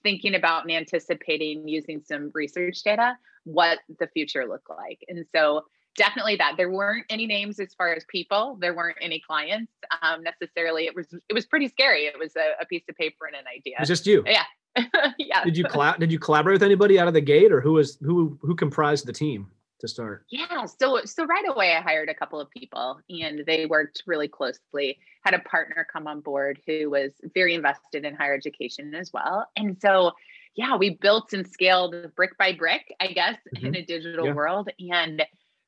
thinking 0.04 0.36
about 0.36 0.64
and 0.64 0.72
anticipating 0.72 1.68
using 1.68 2.02
some 2.06 2.32
research 2.34 2.82
data, 2.84 3.18
what 3.46 3.80
the 4.00 4.08
future 4.08 4.46
looked 4.48 4.70
like. 4.70 5.00
And 5.08 5.26
so 5.34 5.64
definitely 5.96 6.36
that 6.38 6.54
there 6.58 6.72
weren't 6.72 7.06
any 7.10 7.28
names 7.28 7.60
as 7.60 7.74
far 7.74 7.94
as 7.94 8.04
people 8.08 8.58
there 8.60 8.74
weren't 8.76 8.98
any 9.02 9.20
clients 9.20 9.72
um, 10.02 10.24
necessarily. 10.24 10.86
It 10.86 10.96
was 10.96 11.08
it 11.30 11.34
was 11.34 11.46
pretty 11.46 11.68
scary. 11.68 12.06
It 12.06 12.18
was 12.18 12.36
a, 12.36 12.62
a 12.62 12.66
piece 12.66 12.84
of 12.90 12.96
paper 12.96 13.26
and 13.26 13.36
an 13.36 13.46
idea. 13.48 13.76
It 13.78 13.82
was 13.82 13.90
just 13.90 14.08
you. 14.08 14.24
Yeah. 14.26 14.44
Yeah. 15.20 15.44
Did 15.44 15.58
you 15.58 15.64
collab 15.66 16.00
did 16.00 16.12
you 16.12 16.20
collaborate 16.20 16.56
with 16.56 16.64
anybody 16.64 17.00
out 17.00 17.08
of 17.08 17.14
the 17.14 17.22
gate 17.22 17.52
or 17.52 17.62
who 17.62 17.74
was 17.74 17.98
who 18.02 18.38
who 18.42 18.56
comprised 18.56 19.06
the 19.06 19.14
team 19.14 19.48
to 19.84 19.88
start? 19.90 20.26
Yeah, 20.30 20.66
so 20.66 21.02
so 21.04 21.26
right 21.26 21.44
away 21.48 21.76
I 21.76 21.82
hired 21.82 22.10
a 22.10 22.14
couple 22.14 22.40
of 22.40 22.50
people 22.50 23.00
and 23.10 23.44
they 23.46 23.66
worked 23.66 24.04
really 24.08 24.30
closely. 24.30 24.98
Had 25.24 25.34
a 25.34 25.40
partner 25.40 25.86
come 25.92 26.08
on 26.08 26.22
board 26.22 26.60
who 26.66 26.90
was 26.90 27.12
very 27.34 27.54
invested 27.54 28.06
in 28.06 28.16
higher 28.16 28.34
education 28.34 28.96
as 28.96 29.12
well. 29.14 29.46
And 29.58 29.78
so 29.80 30.14
yeah, 30.56 30.78
we 30.78 30.92
built 30.92 31.34
and 31.34 31.46
scaled 31.48 31.96
brick 32.16 32.38
by 32.38 32.54
brick, 32.54 32.94
I 33.00 33.08
guess, 33.08 33.38
mm-hmm. 33.56 33.68
in 33.68 33.76
a 33.76 33.86
digital 33.86 34.28
yeah. 34.28 34.34
world 34.34 34.70
and 34.80 35.22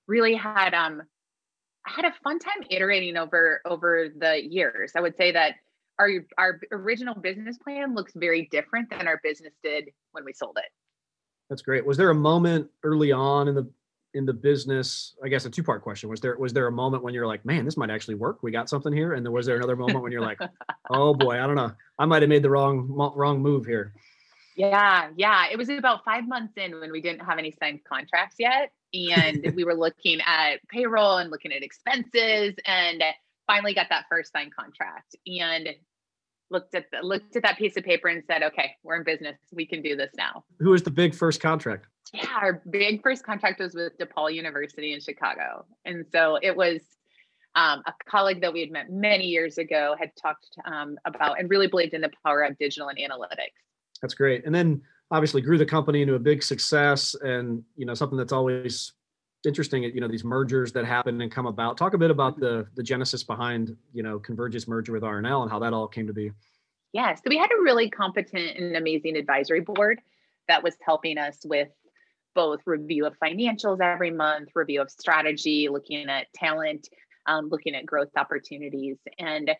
really 0.07 0.35
had 0.35 0.73
um 0.73 1.01
had 1.85 2.05
a 2.05 2.13
fun 2.23 2.39
time 2.39 2.63
iterating 2.69 3.17
over 3.17 3.61
over 3.65 4.07
the 4.17 4.41
years. 4.41 4.93
I 4.95 5.01
would 5.01 5.17
say 5.17 5.33
that 5.33 5.55
our 5.99 6.09
our 6.37 6.61
original 6.71 7.15
business 7.15 7.57
plan 7.57 7.95
looks 7.95 8.13
very 8.15 8.47
different 8.49 8.89
than 8.89 9.09
our 9.09 9.19
business 9.21 9.53
did 9.61 9.89
when 10.13 10.23
we 10.23 10.31
sold 10.31 10.57
it. 10.57 10.71
That's 11.49 11.61
great. 11.61 11.85
Was 11.85 11.97
there 11.97 12.11
a 12.11 12.15
moment 12.15 12.69
early 12.83 13.11
on 13.11 13.49
in 13.49 13.55
the 13.55 13.69
in 14.15 14.25
the 14.25 14.33
business? 14.33 15.13
I 15.23 15.27
guess 15.27 15.45
a 15.45 15.49
two 15.49 15.61
part 15.61 15.83
question. 15.83 16.09
Was 16.09 16.21
there 16.21 16.37
was 16.37 16.53
there 16.53 16.67
a 16.67 16.71
moment 16.71 17.03
when 17.03 17.13
you're 17.13 17.27
like, 17.27 17.45
man, 17.45 17.65
this 17.65 17.77
might 17.77 17.89
actually 17.89 18.15
work? 18.15 18.41
We 18.41 18.51
got 18.51 18.69
something 18.69 18.91
here. 18.91 19.13
And 19.13 19.25
then 19.25 19.33
was 19.33 19.45
there 19.45 19.57
another 19.57 19.75
moment 19.75 20.01
when 20.01 20.11
you're 20.11 20.21
like, 20.21 20.39
oh 20.89 21.13
boy, 21.13 21.35
I 21.35 21.45
don't 21.45 21.55
know, 21.55 21.71
I 21.99 22.05
might 22.05 22.21
have 22.23 22.29
made 22.29 22.41
the 22.41 22.49
wrong 22.49 22.87
wrong 23.15 23.41
move 23.41 23.65
here. 23.65 23.93
Yeah, 24.55 25.09
yeah. 25.17 25.47
It 25.51 25.57
was 25.57 25.69
about 25.69 26.05
five 26.05 26.27
months 26.27 26.53
in 26.55 26.79
when 26.79 26.91
we 26.91 27.01
didn't 27.01 27.25
have 27.25 27.37
any 27.37 27.53
signed 27.59 27.81
contracts 27.83 28.37
yet, 28.39 28.71
and 28.93 29.53
we 29.53 29.65
were 29.65 29.75
looking 29.75 30.21
at 30.25 30.65
payroll 30.69 31.17
and 31.17 31.29
looking 31.29 31.51
at 31.51 31.61
expenses, 31.61 32.55
and 32.65 33.03
finally 33.47 33.73
got 33.73 33.87
that 33.89 34.05
first 34.09 34.31
signed 34.31 34.55
contract. 34.55 35.15
And 35.27 35.69
looked 36.51 36.73
at 36.73 36.85
the, 36.91 37.05
looked 37.05 37.35
at 37.35 37.43
that 37.43 37.57
piece 37.57 37.75
of 37.75 37.83
paper 37.83 38.07
and 38.07 38.23
said, 38.25 38.43
"Okay, 38.43 38.71
we're 38.81 38.95
in 38.95 39.03
business. 39.03 39.37
We 39.51 39.65
can 39.65 39.81
do 39.81 39.97
this 39.97 40.11
now." 40.17 40.45
Who 40.59 40.69
was 40.69 40.83
the 40.83 40.91
big 40.91 41.13
first 41.13 41.41
contract? 41.41 41.87
Yeah, 42.15 42.29
our 42.41 42.61
big 42.69 43.01
first 43.03 43.23
contract 43.23 43.59
was 43.59 43.73
with 43.73 43.97
DePaul 43.97 44.33
University 44.33 44.93
in 44.93 44.99
Chicago, 45.01 45.65
and 45.83 46.05
so 46.11 46.39
it 46.41 46.55
was 46.55 46.81
um, 47.55 47.81
a 47.85 47.93
colleague 48.09 48.41
that 48.41 48.53
we 48.53 48.61
had 48.61 48.71
met 48.71 48.89
many 48.89 49.25
years 49.25 49.57
ago 49.57 49.95
had 49.99 50.11
talked 50.15 50.47
um, 50.65 50.97
about 51.05 51.39
and 51.39 51.49
really 51.49 51.67
believed 51.67 51.93
in 51.93 52.01
the 52.01 52.11
power 52.25 52.43
of 52.43 52.57
digital 52.57 52.89
and 52.89 52.97
analytics. 52.97 53.57
That's 54.01 54.13
great, 54.13 54.45
and 54.45 54.55
then 54.55 54.81
obviously 55.11 55.41
grew 55.41 55.57
the 55.57 55.65
company 55.65 56.01
into 56.01 56.15
a 56.15 56.19
big 56.19 56.41
success, 56.41 57.15
and 57.21 57.63
you 57.75 57.85
know 57.85 57.93
something 57.93 58.17
that's 58.17 58.33
always 58.33 58.93
interesting 59.45 59.83
you 59.83 60.01
know 60.01 60.07
these 60.07 60.23
mergers 60.23 60.71
that 60.71 60.85
happen 60.85 61.19
and 61.21 61.31
come 61.31 61.47
about. 61.47 61.77
Talk 61.77 61.93
a 61.93 61.97
bit 61.97 62.11
about 62.11 62.39
the 62.39 62.65
the 62.75 62.83
genesis 62.83 63.23
behind 63.23 63.75
you 63.93 64.03
know 64.03 64.19
converge's 64.19 64.67
merger 64.67 64.93
with 64.93 65.03
rnl 65.03 65.43
and 65.43 65.51
how 65.51 65.59
that 65.59 65.73
all 65.73 65.87
came 65.87 66.07
to 66.07 66.13
be. 66.13 66.31
Yeah 66.93 67.13
so 67.13 67.23
we 67.27 67.37
had 67.37 67.49
a 67.51 67.61
really 67.61 67.89
competent 67.89 68.57
and 68.57 68.75
amazing 68.75 69.17
advisory 69.17 69.61
board 69.61 70.01
that 70.47 70.63
was 70.63 70.75
helping 70.83 71.17
us 71.17 71.39
with 71.45 71.69
both 72.35 72.59
review 72.65 73.05
of 73.05 73.15
financials 73.23 73.81
every 73.81 74.11
month 74.11 74.49
review 74.53 74.81
of 74.81 74.89
strategy 74.91 75.67
looking 75.71 76.09
at 76.09 76.27
talent 76.33 76.87
um, 77.27 77.49
looking 77.49 77.73
at 77.75 77.85
growth 77.85 78.09
opportunities 78.17 78.97
and 79.17 79.51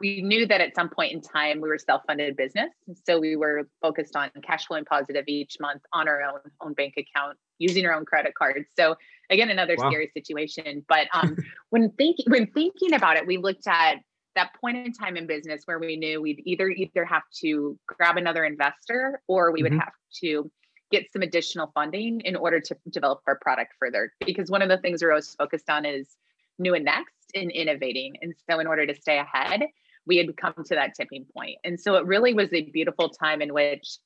we 0.00 0.22
knew 0.22 0.46
that 0.46 0.60
at 0.60 0.74
some 0.76 0.88
point 0.88 1.12
in 1.12 1.20
time 1.20 1.60
we 1.60 1.68
were 1.68 1.78
self-funded 1.78 2.36
business 2.36 2.70
so 3.04 3.18
we 3.18 3.34
were 3.34 3.68
focused 3.82 4.14
on 4.14 4.30
cash 4.42 4.66
flowing 4.66 4.84
positive 4.84 5.24
each 5.26 5.56
month 5.60 5.82
on 5.92 6.06
our 6.06 6.22
own 6.22 6.40
own 6.60 6.74
bank 6.74 6.94
account 6.96 7.36
using 7.58 7.84
our 7.86 7.94
own 7.94 8.04
credit 8.04 8.32
cards 8.38 8.66
so 8.78 8.94
again 9.30 9.50
another 9.50 9.74
wow. 9.78 9.88
scary 9.88 10.10
situation 10.14 10.84
but 10.88 11.08
um, 11.14 11.36
when 11.70 11.90
thinking 11.92 12.26
when 12.28 12.46
thinking 12.52 12.94
about 12.94 13.16
it 13.16 13.26
we 13.26 13.38
looked 13.38 13.66
at 13.66 13.96
that 14.36 14.50
point 14.60 14.76
in 14.76 14.92
time 14.92 15.16
in 15.16 15.26
business 15.26 15.62
where 15.64 15.80
we 15.80 15.96
knew 15.96 16.22
we'd 16.22 16.40
either 16.44 16.68
either 16.68 17.04
have 17.04 17.24
to 17.34 17.76
grab 17.86 18.16
another 18.16 18.44
investor 18.44 19.20
or 19.26 19.50
we 19.50 19.62
would 19.62 19.72
mm-hmm. 19.72 19.80
have 19.80 19.92
to 20.22 20.50
get 20.90 21.10
some 21.12 21.22
additional 21.22 21.70
funding 21.74 22.20
in 22.20 22.36
order 22.36 22.60
to 22.60 22.76
develop 22.90 23.20
our 23.26 23.36
product 23.36 23.74
further 23.78 24.12
because 24.24 24.50
one 24.50 24.62
of 24.62 24.68
the 24.68 24.78
things 24.78 25.02
we're 25.02 25.10
always 25.10 25.34
focused 25.34 25.68
on 25.68 25.84
is 25.84 26.16
new 26.58 26.74
and 26.74 26.84
next 26.84 27.30
and 27.34 27.50
innovating 27.50 28.16
and 28.22 28.34
so 28.48 28.58
in 28.58 28.66
order 28.66 28.86
to 28.86 28.94
stay 28.94 29.18
ahead 29.18 29.64
we 30.06 30.16
had 30.16 30.34
come 30.36 30.54
to 30.64 30.74
that 30.74 30.94
tipping 30.94 31.26
point. 31.36 31.58
and 31.64 31.78
so 31.78 31.96
it 31.96 32.06
really 32.06 32.32
was 32.32 32.52
a 32.52 32.62
beautiful 32.62 33.08
time 33.08 33.42
in 33.42 33.52
which 33.52 33.98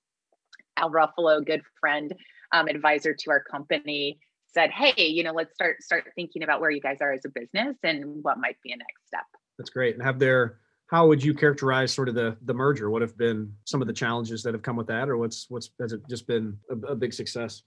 al 0.77 0.91
ruffalo 0.91 1.45
good 1.45 1.63
friend 1.81 2.15
um, 2.53 2.69
advisor 2.69 3.15
to 3.15 3.31
our 3.31 3.43
company 3.43 4.19
said, 4.53 4.71
"Hey, 4.71 5.07
you 5.07 5.23
know, 5.25 5.33
let's 5.33 5.55
start 5.55 5.83
start 5.83 6.05
thinking 6.15 6.43
about 6.43 6.61
where 6.61 6.71
you 6.71 6.81
guys 6.81 6.99
are 7.01 7.13
as 7.13 7.25
a 7.25 7.29
business 7.29 7.77
and 7.83 8.23
what 8.23 8.39
might 8.39 8.57
be 8.63 8.73
a 8.73 8.77
next 8.77 9.07
step." 9.07 9.25
That's 9.59 9.71
great. 9.71 9.95
And 9.95 10.03
have 10.03 10.19
there 10.19 10.59
how 10.89 11.07
would 11.07 11.23
you 11.23 11.35
characterize 11.35 11.93
sort 11.93 12.09
of 12.09 12.15
the 12.15 12.37
the 12.43 12.55
merger? 12.55 12.91
What 12.91 13.03
have 13.03 13.17
been 13.17 13.53
some 13.65 13.81
of 13.81 13.87
the 13.87 13.95
challenges 13.95 14.43
that 14.43 14.55
have 14.55 14.63
come 14.63 14.77
with 14.77 14.87
that, 14.89 15.09
or 15.09 15.17
what's 15.17 15.47
what's 15.49 15.71
has 15.81 15.93
it 15.93 16.03
just 16.09 16.27
been 16.27 16.59
a, 16.71 16.93
a 16.93 16.95
big 16.95 17.13
success? 17.13 17.63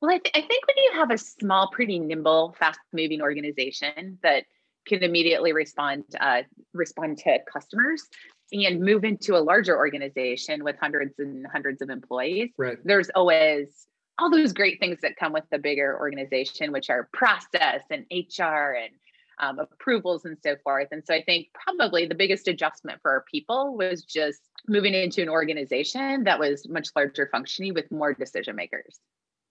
Well, 0.00 0.10
I, 0.10 0.18
th- 0.18 0.34
I 0.34 0.40
think 0.40 0.66
when 0.66 0.76
you 0.78 0.90
have 0.94 1.12
a 1.12 1.18
small, 1.18 1.70
pretty 1.70 2.00
nimble, 2.00 2.56
fast 2.58 2.80
moving 2.92 3.22
organization 3.22 4.18
that 4.24 4.44
can 4.86 5.02
immediately 5.02 5.52
respond 5.52 6.04
uh, 6.20 6.42
respond 6.72 7.18
to 7.18 7.38
customers 7.50 8.08
and 8.52 8.80
move 8.80 9.04
into 9.04 9.36
a 9.36 9.40
larger 9.40 9.76
organization 9.76 10.64
with 10.64 10.76
hundreds 10.80 11.18
and 11.18 11.46
hundreds 11.46 11.80
of 11.82 11.88
employees, 11.88 12.50
right. 12.58 12.78
there's 12.84 13.10
always 13.10 13.86
all 14.18 14.30
those 14.30 14.52
great 14.52 14.78
things 14.78 14.98
that 15.02 15.16
come 15.16 15.32
with 15.32 15.44
the 15.50 15.58
bigger 15.58 15.98
organization, 15.98 16.70
which 16.72 16.90
are 16.90 17.08
process 17.12 17.82
and 17.90 18.04
HR 18.10 18.74
and 18.74 18.92
um, 19.38 19.58
approvals 19.58 20.24
and 20.24 20.36
so 20.42 20.56
forth. 20.62 20.88
And 20.90 21.02
so 21.04 21.14
I 21.14 21.22
think 21.22 21.48
probably 21.54 22.06
the 22.06 22.14
biggest 22.14 22.48
adjustment 22.48 23.00
for 23.02 23.10
our 23.10 23.24
people 23.30 23.76
was 23.76 24.04
just 24.04 24.40
moving 24.68 24.94
into 24.94 25.22
an 25.22 25.28
organization 25.28 26.24
that 26.24 26.38
was 26.38 26.68
much 26.68 26.88
larger 26.94 27.28
functioning 27.30 27.74
with 27.74 27.90
more 27.90 28.14
decision 28.14 28.56
makers. 28.56 29.00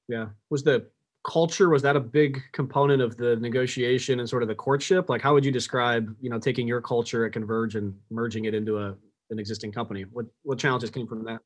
Yeah. 0.07 0.27
Was 0.49 0.63
the 0.63 0.87
culture 1.27 1.69
was 1.69 1.83
that 1.83 1.95
a 1.95 1.99
big 1.99 2.41
component 2.51 3.01
of 3.01 3.15
the 3.17 3.35
negotiation 3.35 4.19
and 4.19 4.27
sort 4.27 4.41
of 4.41 4.49
the 4.49 4.55
courtship 4.55 5.07
like 5.07 5.21
how 5.21 5.35
would 5.35 5.45
you 5.45 5.51
describe 5.51 6.15
you 6.19 6.31
know 6.31 6.39
taking 6.39 6.67
your 6.67 6.81
culture 6.81 7.27
at 7.27 7.31
converge 7.31 7.75
and 7.75 7.93
merging 8.09 8.45
it 8.45 8.55
into 8.55 8.79
a 8.79 8.95
an 9.29 9.37
existing 9.37 9.71
company 9.71 10.03
what 10.11 10.25
what 10.41 10.57
challenges 10.57 10.89
came 10.89 11.05
from 11.05 11.23
that 11.23 11.39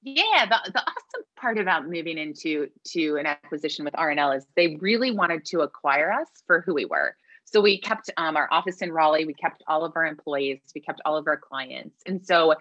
yeah 0.00 0.46
the, 0.46 0.72
the 0.72 0.80
awesome 0.80 1.24
part 1.40 1.58
about 1.58 1.88
moving 1.88 2.18
into 2.18 2.68
to 2.86 3.16
an 3.16 3.26
acquisition 3.26 3.84
with 3.84 3.94
RNL 3.94 4.36
is 4.36 4.46
they 4.56 4.76
really 4.80 5.10
wanted 5.10 5.44
to 5.46 5.60
acquire 5.60 6.12
us 6.12 6.28
for 6.46 6.60
who 6.60 6.74
we 6.74 6.84
were. 6.84 7.16
So 7.52 7.60
we 7.60 7.80
kept 7.80 8.10
um, 8.16 8.36
our 8.36 8.48
office 8.52 8.80
in 8.80 8.92
Raleigh, 8.92 9.24
we 9.24 9.34
kept 9.34 9.62
all 9.66 9.84
of 9.84 9.92
our 9.96 10.06
employees, 10.06 10.60
we 10.74 10.80
kept 10.80 11.00
all 11.04 11.16
of 11.16 11.26
our 11.26 11.36
clients, 11.36 12.00
and 12.06 12.24
so 12.24 12.54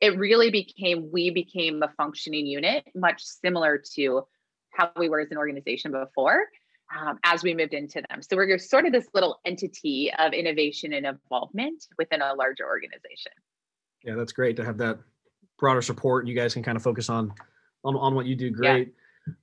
it 0.00 0.16
really 0.16 0.50
became 0.50 1.10
we 1.10 1.30
became 1.30 1.82
a 1.82 1.88
functioning 1.96 2.46
unit, 2.46 2.84
much 2.94 3.24
similar 3.24 3.82
to 3.94 4.22
how 4.70 4.90
we 4.96 5.08
were 5.08 5.20
as 5.20 5.30
an 5.30 5.38
organization 5.38 5.90
before. 5.90 6.42
Um, 6.96 7.18
as 7.24 7.42
we 7.42 7.52
moved 7.52 7.74
into 7.74 8.00
them. 8.08 8.22
So 8.22 8.36
we're 8.36 8.58
sort 8.58 8.86
of 8.86 8.92
this 8.92 9.08
little 9.12 9.40
entity 9.44 10.12
of 10.16 10.32
innovation 10.32 10.92
and 10.92 11.04
involvement 11.04 11.84
within 11.98 12.22
a 12.22 12.32
larger 12.34 12.64
organization. 12.64 13.32
Yeah, 14.04 14.14
that's 14.14 14.30
great 14.30 14.54
to 14.58 14.64
have 14.64 14.78
that 14.78 15.00
broader 15.58 15.82
support. 15.82 16.28
You 16.28 16.36
guys 16.36 16.54
can 16.54 16.62
kind 16.62 16.76
of 16.76 16.84
focus 16.84 17.10
on 17.10 17.32
on, 17.82 17.96
on 17.96 18.14
what 18.14 18.26
you 18.26 18.36
do 18.36 18.50
great. 18.50 18.86
Yeah. 18.86 18.92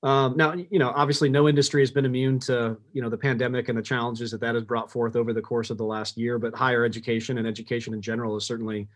Um, 0.01 0.37
now, 0.37 0.53
you 0.53 0.79
know, 0.79 0.91
obviously, 0.95 1.29
no 1.29 1.47
industry 1.49 1.81
has 1.81 1.91
been 1.91 2.05
immune 2.05 2.39
to 2.39 2.77
you 2.93 3.01
know 3.01 3.09
the 3.09 3.17
pandemic 3.17 3.69
and 3.69 3.77
the 3.77 3.81
challenges 3.81 4.31
that 4.31 4.41
that 4.41 4.55
has 4.55 4.63
brought 4.63 4.91
forth 4.91 5.15
over 5.15 5.33
the 5.33 5.41
course 5.41 5.69
of 5.69 5.77
the 5.77 5.83
last 5.83 6.17
year. 6.17 6.39
But 6.39 6.55
higher 6.55 6.85
education 6.85 7.37
and 7.37 7.47
education 7.47 7.93
in 7.93 8.01
general 8.01 8.33
has 8.35 8.45
certainly 8.45 8.87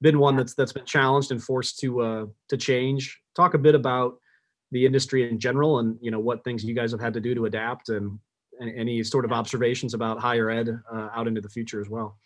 been 0.00 0.18
one 0.18 0.36
that's 0.36 0.54
that's 0.54 0.72
been 0.72 0.84
challenged 0.84 1.32
and 1.32 1.42
forced 1.42 1.78
to 1.80 2.00
uh, 2.00 2.26
to 2.48 2.56
change. 2.56 3.20
Talk 3.34 3.54
a 3.54 3.58
bit 3.58 3.74
about 3.74 4.18
the 4.70 4.86
industry 4.86 5.28
in 5.28 5.38
general, 5.38 5.78
and 5.78 5.96
you 6.00 6.10
know 6.10 6.20
what 6.20 6.44
things 6.44 6.64
you 6.64 6.74
guys 6.74 6.92
have 6.92 7.00
had 7.00 7.14
to 7.14 7.20
do 7.20 7.34
to 7.34 7.44
adapt, 7.44 7.88
and, 7.90 8.18
and 8.58 8.74
any 8.76 9.02
sort 9.02 9.24
of 9.24 9.32
observations 9.32 9.94
about 9.94 10.18
higher 10.18 10.50
ed 10.50 10.68
uh, 10.92 11.08
out 11.14 11.28
into 11.28 11.40
the 11.40 11.48
future 11.48 11.80
as 11.80 11.88
well. 11.88 12.18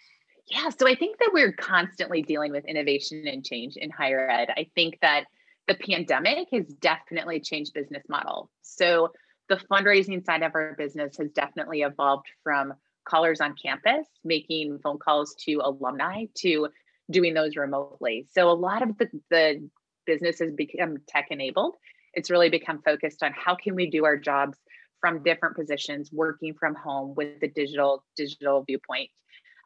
Yeah, 0.48 0.68
so 0.70 0.86
I 0.86 0.94
think 0.94 1.18
that 1.18 1.30
we're 1.32 1.52
constantly 1.52 2.22
dealing 2.22 2.52
with 2.52 2.64
innovation 2.66 3.26
and 3.26 3.44
change 3.44 3.76
in 3.76 3.90
higher 3.90 4.30
ed. 4.30 4.50
I 4.56 4.68
think 4.76 4.98
that 5.02 5.24
the 5.68 5.74
pandemic 5.74 6.48
has 6.52 6.66
definitely 6.66 7.40
changed 7.40 7.74
business 7.74 8.04
model. 8.08 8.50
So 8.62 9.12
the 9.48 9.60
fundraising 9.70 10.24
side 10.24 10.42
of 10.42 10.54
our 10.54 10.74
business 10.76 11.16
has 11.18 11.30
definitely 11.30 11.82
evolved 11.82 12.26
from 12.42 12.74
callers 13.06 13.40
on 13.40 13.54
campus 13.60 14.06
making 14.24 14.80
phone 14.82 14.98
calls 14.98 15.34
to 15.44 15.60
alumni 15.62 16.24
to 16.34 16.68
doing 17.10 17.34
those 17.34 17.56
remotely. 17.56 18.26
So 18.32 18.50
a 18.50 18.52
lot 18.52 18.82
of 18.82 18.98
the, 18.98 19.08
the 19.30 19.68
business 20.06 20.40
has 20.40 20.52
become 20.52 20.96
tech 21.06 21.28
enabled. 21.30 21.76
It's 22.14 22.30
really 22.30 22.48
become 22.48 22.82
focused 22.82 23.22
on 23.22 23.32
how 23.32 23.54
can 23.54 23.74
we 23.74 23.88
do 23.90 24.04
our 24.04 24.16
jobs 24.16 24.58
from 25.00 25.22
different 25.22 25.56
positions, 25.56 26.10
working 26.12 26.54
from 26.58 26.74
home 26.74 27.14
with 27.14 27.40
the 27.40 27.48
digital 27.48 28.04
digital 28.16 28.64
viewpoint. 28.66 29.10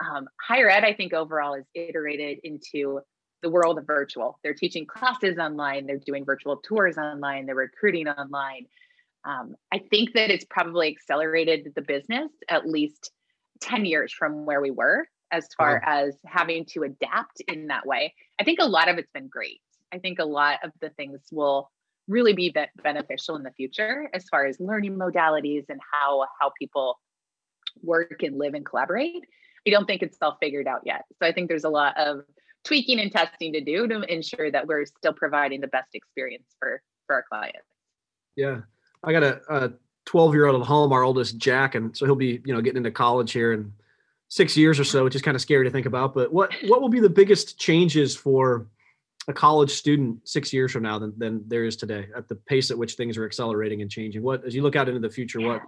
Um, 0.05 0.29
higher 0.41 0.69
ed, 0.69 0.85
I 0.85 0.95
think 0.95 1.13
overall 1.13 1.55
is 1.55 1.67
iterated 1.75 2.41
into 2.43 3.01
the 3.43 3.51
world 3.51 3.79
of 3.79 3.87
virtual. 3.87 4.39
They're 4.43 4.55
teaching 4.55 4.87
classes 4.87 5.39
online, 5.39 5.87
they're 5.87 5.99
doing 5.99 6.25
virtual 6.25 6.57
tours 6.57 6.99
online, 6.99 7.47
they're 7.47 7.55
recruiting 7.55 8.09
online. 8.09 8.67
Um, 9.25 9.55
I 9.73 9.79
think 9.91 10.15
that 10.15 10.31
it's 10.31 10.47
probably 10.49 10.89
accelerated 10.89 11.73
the 11.75 11.83
business 11.83 12.31
at 12.49 12.67
least 12.67 13.11
10 13.61 13.85
years 13.85 14.13
from 14.13 14.47
where 14.47 14.61
we 14.61 14.71
were 14.71 15.07
as 15.31 15.47
far 15.57 15.83
wow. 15.85 16.07
as 16.07 16.17
having 16.25 16.65
to 16.67 16.83
adapt 16.83 17.41
in 17.49 17.69
that 17.69 17.87
way. 17.87 18.15
I 18.41 18.45
think 18.45 18.59
a 18.61 18.67
lot 18.67 18.89
of 18.89 18.99
it's 18.99 19.11
been 19.13 19.29
great. 19.29 19.61
I 19.93 19.99
think 19.99 20.19
a 20.19 20.25
lot 20.25 20.59
of 20.65 20.73
the 20.81 20.91
things 20.91 21.21
will 21.31 21.71
really 22.09 22.33
be 22.33 22.55
beneficial 22.83 23.37
in 23.37 23.43
the 23.43 23.53
future 23.53 24.09
as 24.15 24.25
far 24.29 24.47
as 24.47 24.59
learning 24.59 24.97
modalities 24.97 25.65
and 25.69 25.81
how 25.93 26.27
how 26.41 26.51
people 26.59 26.99
work 27.83 28.23
and 28.23 28.39
live 28.39 28.55
and 28.55 28.67
collaborate. 28.67 29.25
I 29.67 29.71
don't 29.71 29.87
think 29.87 30.03
it's 30.03 30.17
all 30.21 30.37
figured 30.41 30.67
out 30.67 30.81
yet. 30.85 31.05
So 31.19 31.27
I 31.27 31.33
think 31.33 31.49
there's 31.49 31.65
a 31.65 31.71
lot 31.71 31.97
of 31.99 32.25
tweaking 32.65 33.01
and 33.01 33.11
testing 33.11 33.53
to 33.53 33.61
do 33.61 33.87
to 33.89 34.03
ensure 34.13 34.51
that 34.51 34.67
we're 34.67 34.85
still 34.85 35.13
providing 35.13 35.61
the 35.61 35.69
best 35.69 35.95
experience 35.95 36.55
for 36.59 36.83
for 37.07 37.17
our 37.17 37.25
clients. 37.29 37.67
Yeah, 38.37 38.61
I 39.03 39.13
got 39.13 39.23
a, 39.23 39.41
a 39.49 39.73
12 40.07 40.35
year 40.35 40.47
old 40.47 40.61
at 40.61 40.67
home, 40.67 40.93
our 40.93 41.03
oldest 41.03 41.39
Jack, 41.39 41.75
and 41.75 41.97
so 41.97 42.05
he'll 42.07 42.17
be 42.17 42.41
you 42.45 42.55
know 42.55 42.61
getting 42.61 42.79
into 42.79 42.91
college 42.91 43.33
here 43.33 43.53
in 43.53 43.73
six 44.29 44.57
years 44.57 44.79
or 44.79 44.85
so, 44.85 45.05
which 45.05 45.15
is 45.15 45.23
kind 45.23 45.35
of 45.35 45.41
scary 45.41 45.65
to 45.65 45.71
think 45.71 45.87
about. 45.87 46.15
But 46.15 46.33
what 46.33 46.53
what 46.67 46.81
will 46.81 46.89
be 46.89 47.01
the 47.01 47.11
biggest 47.11 47.59
changes 47.59 48.17
for 48.17 48.67
a 49.29 49.33
college 49.33 49.71
student 49.71 50.27
six 50.27 50.53
years 50.53 50.73
from 50.73 50.83
now 50.83 50.99
than, 50.99 51.13
than 51.19 51.45
there 51.47 51.65
is 51.65 51.77
today 51.77 52.09
at 52.17 52.27
the 52.27 52.35
pace 52.35 52.71
at 52.71 52.79
which 52.79 52.95
things 52.95 53.17
are 53.19 53.27
accelerating 53.27 53.83
and 53.83 53.91
changing? 53.91 54.23
What 54.23 54.45
as 54.45 54.55
you 54.55 54.63
look 54.63 54.77
out 54.77 54.89
into 54.89 55.01
the 55.01 55.11
future, 55.11 55.41
what 55.41 55.63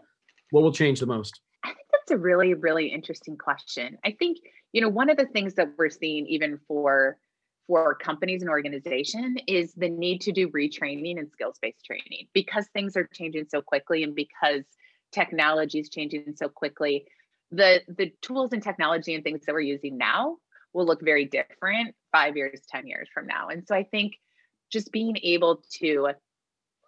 what 0.51 0.63
will 0.63 0.73
change 0.73 1.01
the 1.01 1.07
most? 1.07 1.41
I 1.65 1.69
think 1.69 1.87
that's 1.93 2.11
a 2.11 2.17
really, 2.17 2.55
really 2.55 2.89
interesting 2.89 3.37
question. 3.37 3.99
I 4.05 4.13
think, 4.13 4.39
you 4.73 4.81
know, 4.81 4.88
one 4.88 5.11
of 5.11 5.17
the 5.17 5.26
things 5.26 5.55
that 5.55 5.69
we're 5.76 5.91
seeing 5.91 6.26
even 6.26 6.59
for 6.67 7.19
for 7.67 7.95
companies 7.95 8.43
and 8.43 8.50
organization 8.50 9.37
is 9.47 9.73
the 9.75 9.88
need 9.88 10.21
to 10.23 10.33
do 10.33 10.49
retraining 10.49 11.19
and 11.19 11.31
skills-based 11.31 11.85
training 11.85 12.26
because 12.33 12.67
things 12.69 12.97
are 12.97 13.09
changing 13.14 13.47
so 13.49 13.62
quickly 13.62 14.02
and 14.02 14.17
because 14.17 14.64
technology 15.12 15.79
is 15.79 15.88
changing 15.88 16.35
so 16.35 16.49
quickly. 16.49 17.07
The 17.50 17.83
the 17.87 18.12
tools 18.23 18.52
and 18.52 18.62
technology 18.62 19.14
and 19.14 19.23
things 19.23 19.45
that 19.47 19.52
we're 19.52 19.61
using 19.61 19.99
now 19.99 20.38
will 20.73 20.87
look 20.87 21.02
very 21.02 21.26
different 21.26 21.95
five 22.11 22.37
years 22.37 22.62
ten 22.69 22.87
years 22.87 23.09
from 23.12 23.26
now. 23.26 23.49
And 23.49 23.67
so 23.67 23.75
i 23.75 23.85
think 23.85 24.14
just 24.71 24.91
being 24.91 25.19
able 25.23 25.62
to 25.81 26.09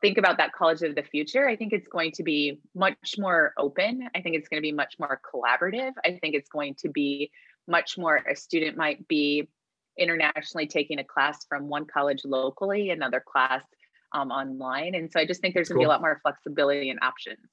think 0.00 0.16
about 0.16 0.38
that 0.38 0.52
college 0.52 0.82
of 0.82 0.94
the 0.94 1.02
future 1.02 1.46
i 1.46 1.54
think 1.54 1.72
it's 1.72 1.88
going 1.88 2.12
to 2.12 2.22
be 2.22 2.60
much 2.74 3.16
more 3.18 3.52
open. 3.58 4.08
I 4.14 4.22
think 4.22 4.36
it's 4.36 4.48
going 4.48 4.58
to 4.58 4.62
be 4.62 4.72
much 4.72 4.96
more 4.98 5.20
collaborative. 5.30 5.92
I 6.04 6.18
think 6.20 6.34
it's 6.34 6.48
going 6.48 6.74
to 6.76 6.88
be 6.88 7.30
much 7.68 7.96
more 7.98 8.16
a 8.30 8.36
student 8.36 8.76
might 8.76 9.06
be 9.08 9.48
internationally 9.98 10.66
taking 10.66 10.98
a 10.98 11.04
class 11.04 11.44
from 11.48 11.68
one 11.68 11.86
college 11.86 12.22
locally 12.24 12.90
another 12.90 13.22
class 13.26 13.62
um, 14.12 14.30
online 14.30 14.94
and 14.94 15.10
so 15.10 15.20
i 15.20 15.26
just 15.26 15.40
think 15.40 15.54
there's 15.54 15.68
going 15.68 15.78
to 15.78 15.82
be 15.82 15.84
a 15.84 15.88
lot 15.88 16.00
more 16.00 16.18
flexibility 16.22 16.90
and 16.90 16.98
options 17.02 17.48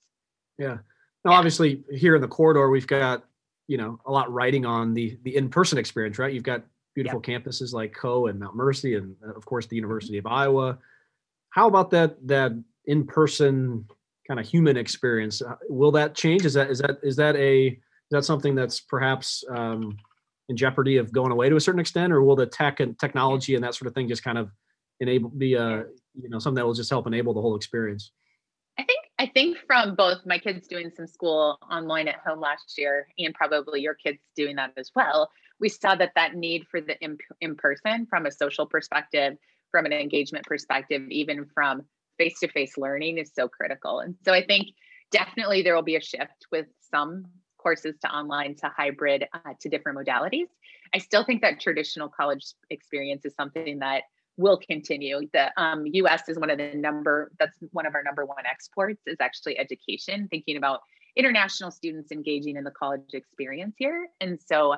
yeah 0.58 0.78
now, 1.24 1.34
obviously, 1.34 1.84
here 1.92 2.16
in 2.16 2.22
the 2.22 2.28
corridor, 2.28 2.70
we've 2.70 2.88
got 2.88 3.24
you 3.68 3.78
know 3.78 4.00
a 4.06 4.12
lot 4.12 4.32
riding 4.32 4.66
on 4.66 4.94
the 4.94 5.18
the 5.24 5.36
in 5.36 5.50
person 5.50 5.78
experience, 5.78 6.18
right? 6.18 6.34
You've 6.34 6.44
got 6.44 6.64
beautiful 6.96 7.22
yep. 7.26 7.44
campuses 7.44 7.74
like 7.74 7.94
Coe 7.94 8.28
and 8.28 8.40
Mount 8.40 8.56
Mercy, 8.56 8.96
and 8.96 9.16
uh, 9.26 9.34
of 9.34 9.46
course 9.46 9.68
the 9.68 9.76
University 9.76 10.18
of 10.18 10.26
Iowa. 10.26 10.80
How 11.50 11.68
about 11.68 11.92
that 11.92 12.16
that 12.28 12.52
in 12.86 13.06
person 13.06 13.86
kind 14.28 14.40
of 14.40 14.48
human 14.48 14.78
experience? 14.78 15.42
Uh, 15.42 15.56
will 15.70 15.92
that 15.92 16.16
change? 16.16 16.46
Is 16.46 16.54
that 16.56 16.72
is 16.72 16.80
that 16.80 16.98
is 17.04 17.16
that 17.18 17.36
a 17.36 17.80
that 18.12 18.26
something 18.26 18.56
that's 18.56 18.80
perhaps 18.80 19.44
um, 19.50 19.98
in 20.50 20.58
jeopardy 20.58 20.98
of 20.98 21.12
going 21.12 21.32
away 21.32 21.50
to 21.50 21.56
a 21.56 21.62
certain 21.62 21.80
extent, 21.80 22.14
or 22.14 22.22
will 22.22 22.36
the 22.36 22.46
tech 22.46 22.80
and 22.80 22.98
technology 23.00 23.56
and 23.56 23.64
that 23.64 23.76
sort 23.76 23.88
of 23.88 23.94
thing 23.94 24.08
just 24.08 24.24
kind 24.24 24.38
of 24.38 24.52
enable 25.00 25.30
be 25.30 25.56
a 25.56 25.86
you 26.14 26.30
know 26.30 26.40
something 26.40 26.56
that 26.56 26.66
will 26.66 26.74
just 26.74 26.90
help 26.90 27.08
enable 27.08 27.34
the 27.34 27.42
whole 27.42 27.56
experience? 27.56 28.12
I 28.78 28.84
think 28.84 29.00
I 29.20 29.28
think 29.28 29.58
from 29.68 29.96
both 29.96 30.26
my 30.26 30.38
kids 30.38 30.68
doing 30.68 30.92
some 30.96 31.08
school 31.08 31.58
online 31.70 32.08
at 32.08 32.20
home 32.26 32.40
last 32.40 32.78
year 32.78 33.08
and 33.18 33.34
probably 33.34 33.82
your 33.82 33.96
kids 33.96 34.20
doing 34.36 34.56
that 34.58 34.74
as 34.78 34.92
well, 34.96 35.30
we 35.60 35.70
saw 35.70 35.96
that 35.96 36.14
that 36.16 36.36
need 36.36 36.66
for 36.70 36.82
the 36.82 37.00
in, 37.04 37.18
in 37.40 37.56
person 37.56 38.08
from 38.10 38.26
a 38.26 38.32
social 38.32 38.66
perspective, 38.66 39.38
from 39.70 39.86
an 39.86 39.94
engagement 39.94 40.46
perspective, 40.46 41.04
even 41.10 41.46
from 41.54 41.84
face 42.18 42.40
to 42.40 42.48
face 42.48 42.78
learning 42.78 43.18
is 43.18 43.32
so 43.34 43.48
critical. 43.48 44.00
And 44.00 44.16
so 44.26 44.34
I 44.34 44.46
think 44.46 44.70
definitely 45.12 45.62
there 45.62 45.76
will 45.76 45.82
be 45.82 45.96
a 45.96 46.02
shift 46.02 46.48
with 46.52 46.68
some 46.92 47.26
courses 47.62 47.96
to 48.02 48.10
online 48.10 48.56
to 48.56 48.72
hybrid 48.76 49.26
uh, 49.34 49.54
to 49.60 49.70
different 49.70 49.98
modalities. 49.98 50.48
I 50.94 50.98
still 50.98 51.24
think 51.24 51.42
that 51.42 51.60
traditional 51.60 52.10
college 52.10 52.46
experience 52.70 53.26
is 53.26 53.34
something 53.36 53.80
that 53.80 54.04
will 54.38 54.58
continue. 54.58 55.22
The 55.34 55.52
um, 55.62 55.86
U.S. 55.86 56.28
is 56.28 56.40
one 56.40 56.50
of 56.50 56.58
the 56.58 56.74
number 56.76 57.32
that's 57.40 57.58
one 57.72 57.86
of 57.86 57.96
our 57.96 58.04
number 58.04 58.26
one 58.26 58.46
exports 58.50 59.02
is 59.06 59.18
actually 59.20 59.58
education. 59.60 60.28
Thinking 60.30 60.58
about 60.58 60.82
international 61.16 61.72
students 61.72 62.12
engaging 62.12 62.56
in 62.56 62.64
the 62.64 62.72
college 62.72 63.14
experience 63.14 63.76
here, 63.78 64.08
and 64.20 64.40
so 64.46 64.76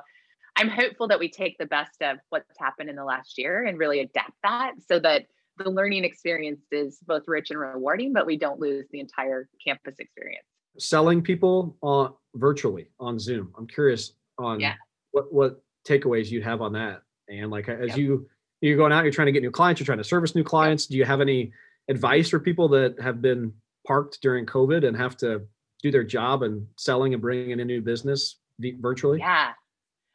I'm 0.56 0.68
hopeful 0.68 1.08
that 1.08 1.18
we 1.18 1.30
take 1.30 1.58
the 1.58 1.66
best 1.66 2.00
of 2.00 2.18
what's 2.28 2.58
happened 2.58 2.88
in 2.88 2.96
the 2.96 3.04
last 3.04 3.38
year 3.38 3.64
and 3.64 3.78
really 3.78 4.00
adapt 4.00 4.32
that 4.42 4.72
so 4.88 5.00
that 5.00 5.26
the 5.56 5.70
learning 5.70 6.04
experience 6.04 6.60
is 6.70 6.98
both 7.06 7.24
rich 7.26 7.50
and 7.50 7.58
rewarding, 7.58 8.12
but 8.12 8.26
we 8.26 8.36
don't 8.36 8.60
lose 8.60 8.86
the 8.90 9.00
entire 9.00 9.48
campus 9.64 9.96
experience. 9.98 10.46
Selling 10.78 11.22
people 11.22 11.76
on 11.82 12.14
virtually 12.34 12.88
on 12.98 13.18
Zoom. 13.18 13.52
I'm 13.56 13.66
curious 13.66 14.12
on 14.38 14.60
yeah. 14.60 14.74
what 15.12 15.32
what 15.32 15.62
takeaways 15.86 16.30
you'd 16.30 16.42
have 16.42 16.60
on 16.60 16.72
that, 16.72 17.02
and 17.28 17.50
like 17.50 17.68
as 17.68 17.90
yep. 17.90 17.98
you 17.98 18.28
you're 18.60 18.76
going 18.76 18.92
out, 18.92 19.04
you're 19.04 19.12
trying 19.12 19.26
to 19.26 19.32
get 19.32 19.42
new 19.42 19.50
clients, 19.50 19.80
you're 19.80 19.86
trying 19.86 19.98
to 19.98 20.04
service 20.04 20.34
new 20.34 20.44
clients. 20.44 20.86
Do 20.86 20.96
you 20.96 21.04
have 21.04 21.20
any 21.20 21.52
advice 21.88 22.30
for 22.30 22.40
people 22.40 22.68
that 22.68 22.98
have 23.00 23.20
been 23.20 23.52
parked 23.86 24.20
during 24.22 24.46
COVID 24.46 24.86
and 24.86 24.96
have 24.96 25.16
to 25.18 25.42
do 25.82 25.90
their 25.90 26.04
job 26.04 26.42
and 26.42 26.66
selling 26.76 27.12
and 27.12 27.20
bringing 27.20 27.50
in 27.50 27.60
a 27.60 27.64
new 27.64 27.82
business 27.82 28.38
virtually? 28.58 29.18
Yeah. 29.18 29.50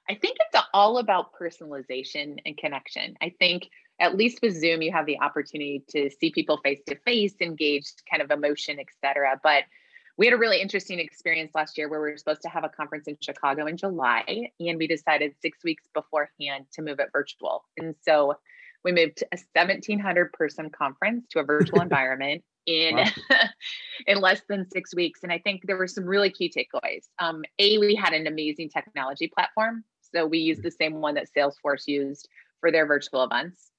I 0.10 0.16
think 0.16 0.38
it's 0.40 0.66
all 0.74 0.98
about 0.98 1.34
personalization 1.40 2.40
and 2.44 2.58
connection. 2.58 3.16
I 3.22 3.34
think 3.38 3.70
at 4.00 4.18
least 4.18 4.40
with 4.42 4.60
Zoom, 4.60 4.82
you 4.82 4.92
have 4.92 5.06
the 5.06 5.20
opportunity 5.20 5.84
to 5.90 6.10
see 6.10 6.32
people 6.32 6.58
face 6.64 6.80
to 6.88 6.96
face, 7.06 7.36
engage 7.42 7.86
kind 8.10 8.24
of 8.24 8.32
emotion, 8.32 8.80
et 8.80 8.88
cetera. 9.02 9.40
But 9.44 9.66
we 10.20 10.26
had 10.26 10.34
a 10.34 10.38
really 10.38 10.60
interesting 10.60 11.00
experience 11.00 11.56
last 11.56 11.78
year 11.78 11.88
where 11.88 12.02
we 12.02 12.12
were 12.12 12.18
supposed 12.18 12.42
to 12.42 12.50
have 12.50 12.66
a 12.66 12.70
conference 12.70 13.08
in 13.08 13.16
Chicago 13.22 13.68
in 13.68 13.78
July, 13.78 14.50
and 14.60 14.78
we 14.78 14.86
decided 14.86 15.34
six 15.42 15.64
weeks 15.64 15.86
beforehand 15.94 16.66
to 16.74 16.82
move 16.82 17.00
it 17.00 17.08
virtual. 17.14 17.64
And 17.78 17.96
so 18.02 18.36
we 18.84 18.92
moved 18.92 19.24
a 19.32 19.38
1700 19.54 20.34
person 20.34 20.72
conference 20.72 21.26
to 21.30 21.40
a 21.40 21.44
virtual 21.44 21.80
environment 21.82 22.44
in 22.66 22.98
wow. 22.98 23.06
in 24.08 24.20
less 24.20 24.42
than 24.50 24.70
six 24.70 24.94
weeks. 24.94 25.22
And 25.24 25.32
I 25.32 25.40
think 25.40 25.62
there 25.66 25.78
were 25.78 25.88
some 25.88 26.04
really 26.04 26.32
key 26.32 26.52
takeaways. 26.54 27.06
Um, 27.20 27.46
a, 27.58 27.78
we 27.78 27.96
had 27.96 28.12
an 28.12 28.28
amazing 28.28 28.72
technology 28.72 29.32
platform. 29.34 29.86
So 30.14 30.28
we 30.28 30.40
used 30.40 30.64
the 30.64 30.72
same 30.72 30.96
one 30.96 31.16
that 31.16 31.28
Salesforce 31.34 31.88
used 31.88 32.28
for 32.60 32.74
their 32.74 32.86
virtual 32.86 33.24
events. 33.24 33.72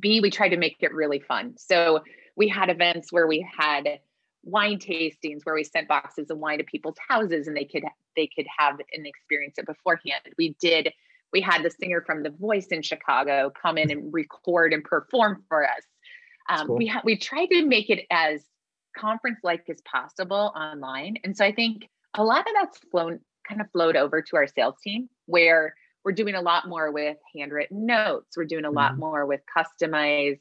B, 0.00 0.20
we 0.20 0.30
tried 0.30 0.48
to 0.50 0.56
make 0.56 0.78
it 0.80 0.94
really 0.94 1.20
fun. 1.20 1.54
So 1.58 2.02
we 2.34 2.48
had 2.48 2.70
events 2.70 3.12
where 3.12 3.26
we 3.26 3.46
had 3.58 4.00
wine 4.46 4.78
tastings 4.78 5.40
where 5.42 5.56
we 5.56 5.64
sent 5.64 5.88
boxes 5.88 6.30
of 6.30 6.38
wine 6.38 6.58
to 6.58 6.64
people's 6.64 6.96
houses 7.08 7.48
and 7.48 7.56
they 7.56 7.64
could 7.64 7.82
they 8.14 8.28
could 8.34 8.46
have 8.56 8.78
an 8.94 9.04
experience 9.04 9.58
it 9.58 9.66
beforehand. 9.66 10.22
We 10.38 10.56
did 10.60 10.92
we 11.32 11.40
had 11.40 11.62
the 11.62 11.70
singer 11.70 12.02
from 12.06 12.22
The 12.22 12.30
Voice 12.30 12.68
in 12.68 12.80
Chicago 12.80 13.52
come 13.60 13.76
in 13.76 13.90
and 13.90 14.14
record 14.14 14.72
and 14.72 14.84
perform 14.84 15.42
for 15.48 15.64
us. 15.64 15.82
Um, 16.48 16.68
cool. 16.68 16.76
We 16.76 16.86
ha- 16.86 17.02
we 17.04 17.16
tried 17.16 17.46
to 17.46 17.66
make 17.66 17.90
it 17.90 18.06
as 18.10 18.44
conference 18.96 19.40
like 19.42 19.64
as 19.68 19.82
possible 19.82 20.52
online, 20.56 21.16
and 21.24 21.36
so 21.36 21.44
I 21.44 21.52
think 21.52 21.88
a 22.14 22.22
lot 22.22 22.40
of 22.40 22.46
that's 22.54 22.78
flown 22.90 23.18
kind 23.46 23.60
of 23.60 23.70
flowed 23.72 23.96
over 23.96 24.22
to 24.22 24.36
our 24.36 24.46
sales 24.46 24.76
team 24.82 25.08
where 25.26 25.74
we're 26.04 26.12
doing 26.12 26.36
a 26.36 26.40
lot 26.40 26.68
more 26.68 26.92
with 26.92 27.16
handwritten 27.36 27.84
notes. 27.84 28.36
We're 28.36 28.44
doing 28.44 28.64
a 28.64 28.70
lot 28.70 28.92
mm-hmm. 28.92 29.00
more 29.00 29.26
with 29.26 29.40
customized 29.56 30.38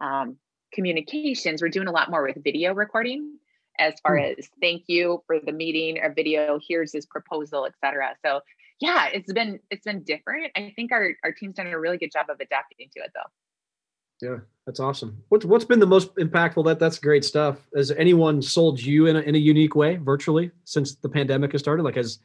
um, 0.00 0.38
communications, 0.74 1.62
we're 1.62 1.68
doing 1.68 1.88
a 1.88 1.92
lot 1.92 2.10
more 2.10 2.22
with 2.22 2.42
video 2.42 2.74
recording 2.74 3.38
as 3.78 3.94
far 4.02 4.16
mm. 4.16 4.38
as 4.38 4.48
thank 4.60 4.84
you 4.86 5.22
for 5.26 5.40
the 5.40 5.52
meeting 5.52 5.98
or 5.98 6.12
video, 6.12 6.58
here's 6.66 6.92
his 6.92 7.06
proposal, 7.06 7.66
etc. 7.66 8.14
So 8.24 8.40
yeah, 8.80 9.06
it's 9.12 9.32
been 9.32 9.60
it's 9.70 9.84
been 9.84 10.02
different. 10.02 10.52
I 10.56 10.72
think 10.76 10.92
our 10.92 11.10
our 11.24 11.32
team's 11.32 11.56
done 11.56 11.66
a 11.66 11.78
really 11.78 11.98
good 11.98 12.12
job 12.12 12.26
of 12.28 12.40
adapting 12.40 12.88
to 12.94 13.00
it 13.00 13.12
though. 13.14 14.28
Yeah, 14.28 14.38
that's 14.66 14.80
awesome. 14.80 15.22
What's 15.28 15.44
what's 15.44 15.64
been 15.64 15.80
the 15.80 15.86
most 15.86 16.14
impactful? 16.16 16.64
That 16.64 16.78
that's 16.78 16.98
great 16.98 17.24
stuff. 17.24 17.58
Has 17.74 17.90
anyone 17.90 18.42
sold 18.42 18.80
you 18.80 19.06
in 19.06 19.16
a, 19.16 19.20
in 19.20 19.34
a 19.34 19.38
unique 19.38 19.74
way 19.74 19.96
virtually 19.96 20.50
since 20.64 20.94
the 20.96 21.08
pandemic 21.08 21.52
has 21.52 21.60
started? 21.60 21.82
Like, 21.82 21.96
has 21.96 22.18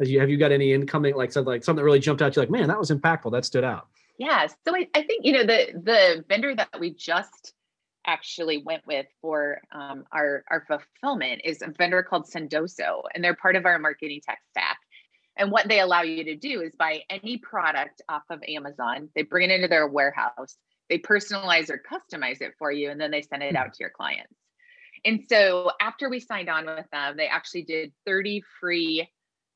has 0.00 0.10
you 0.10 0.20
have 0.20 0.30
you 0.30 0.36
got 0.36 0.52
any 0.52 0.72
incoming 0.72 1.14
like 1.14 1.32
said 1.32 1.46
like 1.46 1.64
something 1.64 1.78
that 1.78 1.84
really 1.84 2.00
jumped 2.00 2.22
out 2.22 2.34
you? 2.34 2.42
Like, 2.42 2.50
man, 2.50 2.68
that 2.68 2.78
was 2.78 2.90
impactful. 2.90 3.32
That 3.32 3.44
stood 3.44 3.64
out. 3.64 3.88
Yeah. 4.18 4.46
So 4.46 4.74
I, 4.74 4.88
I 4.94 5.02
think 5.02 5.24
you 5.24 5.32
know 5.32 5.44
the 5.44 5.72
the 5.74 6.24
vendor 6.28 6.54
that 6.54 6.80
we 6.80 6.90
just 6.94 7.54
actually 8.06 8.58
went 8.58 8.86
with 8.86 9.06
for 9.20 9.60
um, 9.72 10.04
our 10.12 10.44
our 10.50 10.64
fulfillment 10.66 11.42
is 11.44 11.62
a 11.62 11.72
vendor 11.76 12.02
called 12.02 12.26
Sendoso, 12.26 13.02
and 13.14 13.22
they're 13.22 13.34
part 13.34 13.56
of 13.56 13.66
our 13.66 13.78
marketing 13.78 14.20
tech 14.24 14.38
stack. 14.50 14.78
And 15.36 15.52
what 15.52 15.68
they 15.68 15.80
allow 15.80 16.02
you 16.02 16.24
to 16.24 16.36
do 16.36 16.62
is 16.62 16.74
buy 16.76 17.02
any 17.10 17.38
product 17.38 18.02
off 18.08 18.24
of 18.28 18.42
Amazon. 18.48 19.08
They 19.14 19.22
bring 19.22 19.50
it 19.50 19.54
into 19.54 19.68
their 19.68 19.86
warehouse. 19.86 20.56
They 20.88 20.98
personalize 20.98 21.70
or 21.70 21.80
customize 21.80 22.40
it 22.40 22.54
for 22.58 22.72
you, 22.72 22.90
and 22.90 23.00
then 23.00 23.10
they 23.10 23.22
send 23.22 23.42
it 23.42 23.54
out 23.54 23.74
to 23.74 23.78
your 23.80 23.90
clients. 23.90 24.34
And 25.04 25.20
so 25.28 25.70
after 25.80 26.10
we 26.10 26.18
signed 26.18 26.48
on 26.48 26.66
with 26.66 26.90
them, 26.90 27.16
they 27.16 27.28
actually 27.28 27.62
did 27.62 27.92
30 28.04 28.42
free, 28.60 29.08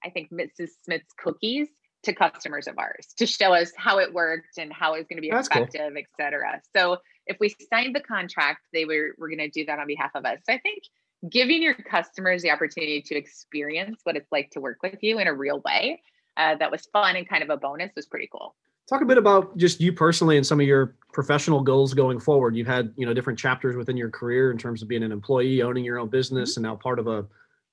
I 0.05 0.11
think, 0.11 0.31
Mrs. 0.31 0.69
Smith's 0.85 1.13
cookies 1.19 1.69
to 2.03 2.13
customers 2.13 2.67
of 2.67 2.79
ours 2.79 3.09
to 3.17 3.27
show 3.27 3.55
us 3.55 3.73
how 3.77 3.99
it 3.99 4.13
worked 4.13 4.59
and 4.59 4.73
how 4.73 4.95
it 4.95 4.99
was 4.99 5.07
going 5.09 5.19
to 5.19 5.23
be 5.23 5.31
That's 5.31 5.49
effective, 5.49 5.93
cool. 5.93 5.99
et 5.99 6.07
cetera. 6.17 6.61
So 6.75 6.99
if 7.27 7.37
we 7.41 7.55
signed 7.73 7.95
the 7.95 8.01
contract, 8.01 8.61
they 8.73 8.85
were, 8.85 9.15
were 9.19 9.29
going 9.29 9.39
to 9.39 9.49
do 9.49 9.65
that 9.67 9.79
on 9.79 9.87
behalf 9.87 10.11
of 10.15 10.25
us. 10.25 10.39
So 10.47 10.53
I 10.53 10.59
think 10.59 10.83
giving 11.31 11.63
your 11.63 11.75
customers 11.75 12.43
the 12.43 12.51
opportunity 12.51 13.01
to 13.03 13.15
experience 13.15 14.01
what 14.05 14.17
it's 14.17 14.31
like 14.33 14.51
to 14.51 14.61
work 14.61 14.79
with 14.83 14.99
you 15.03 15.19
in 15.19 15.29
a 15.29 15.35
real 15.35 15.61
way 15.65 16.03
uh, 16.37 16.57
that 16.57 16.71
was 16.71 16.87
fun 16.93 17.17
and 17.17 17.29
kind 17.29 17.43
of 17.43 17.51
a 17.51 17.57
bonus 17.57 17.93
was 17.95 18.07
pretty 18.07 18.29
cool. 18.31 18.57
Talk 18.89 19.01
a 19.01 19.05
bit 19.05 19.19
about 19.19 19.57
just 19.57 19.81
you 19.81 19.93
personally 19.93 20.37
and 20.37 20.45
some 20.45 20.59
of 20.61 20.67
your 20.67 20.97
professional 21.13 21.61
goals 21.61 21.95
going 21.95 22.19
forward. 22.19 22.57
You've 22.57 22.67
had 22.67 22.93
you 22.97 23.07
know 23.07 23.15
different 23.15 23.39
chapters 23.39 23.77
within 23.77 23.97
your 23.97 24.11
career 24.11 24.51
in 24.51 24.59
terms 24.59 24.83
of 24.83 24.89
being 24.89 25.05
an 25.05 25.13
employee, 25.13 25.63
owning 25.63 25.85
your 25.85 25.99
own 25.99 26.09
business, 26.09 26.53
mm-hmm. 26.53 26.65
and 26.65 26.73
now 26.73 26.77
part 26.77 26.99
of 26.99 27.07
a 27.07 27.25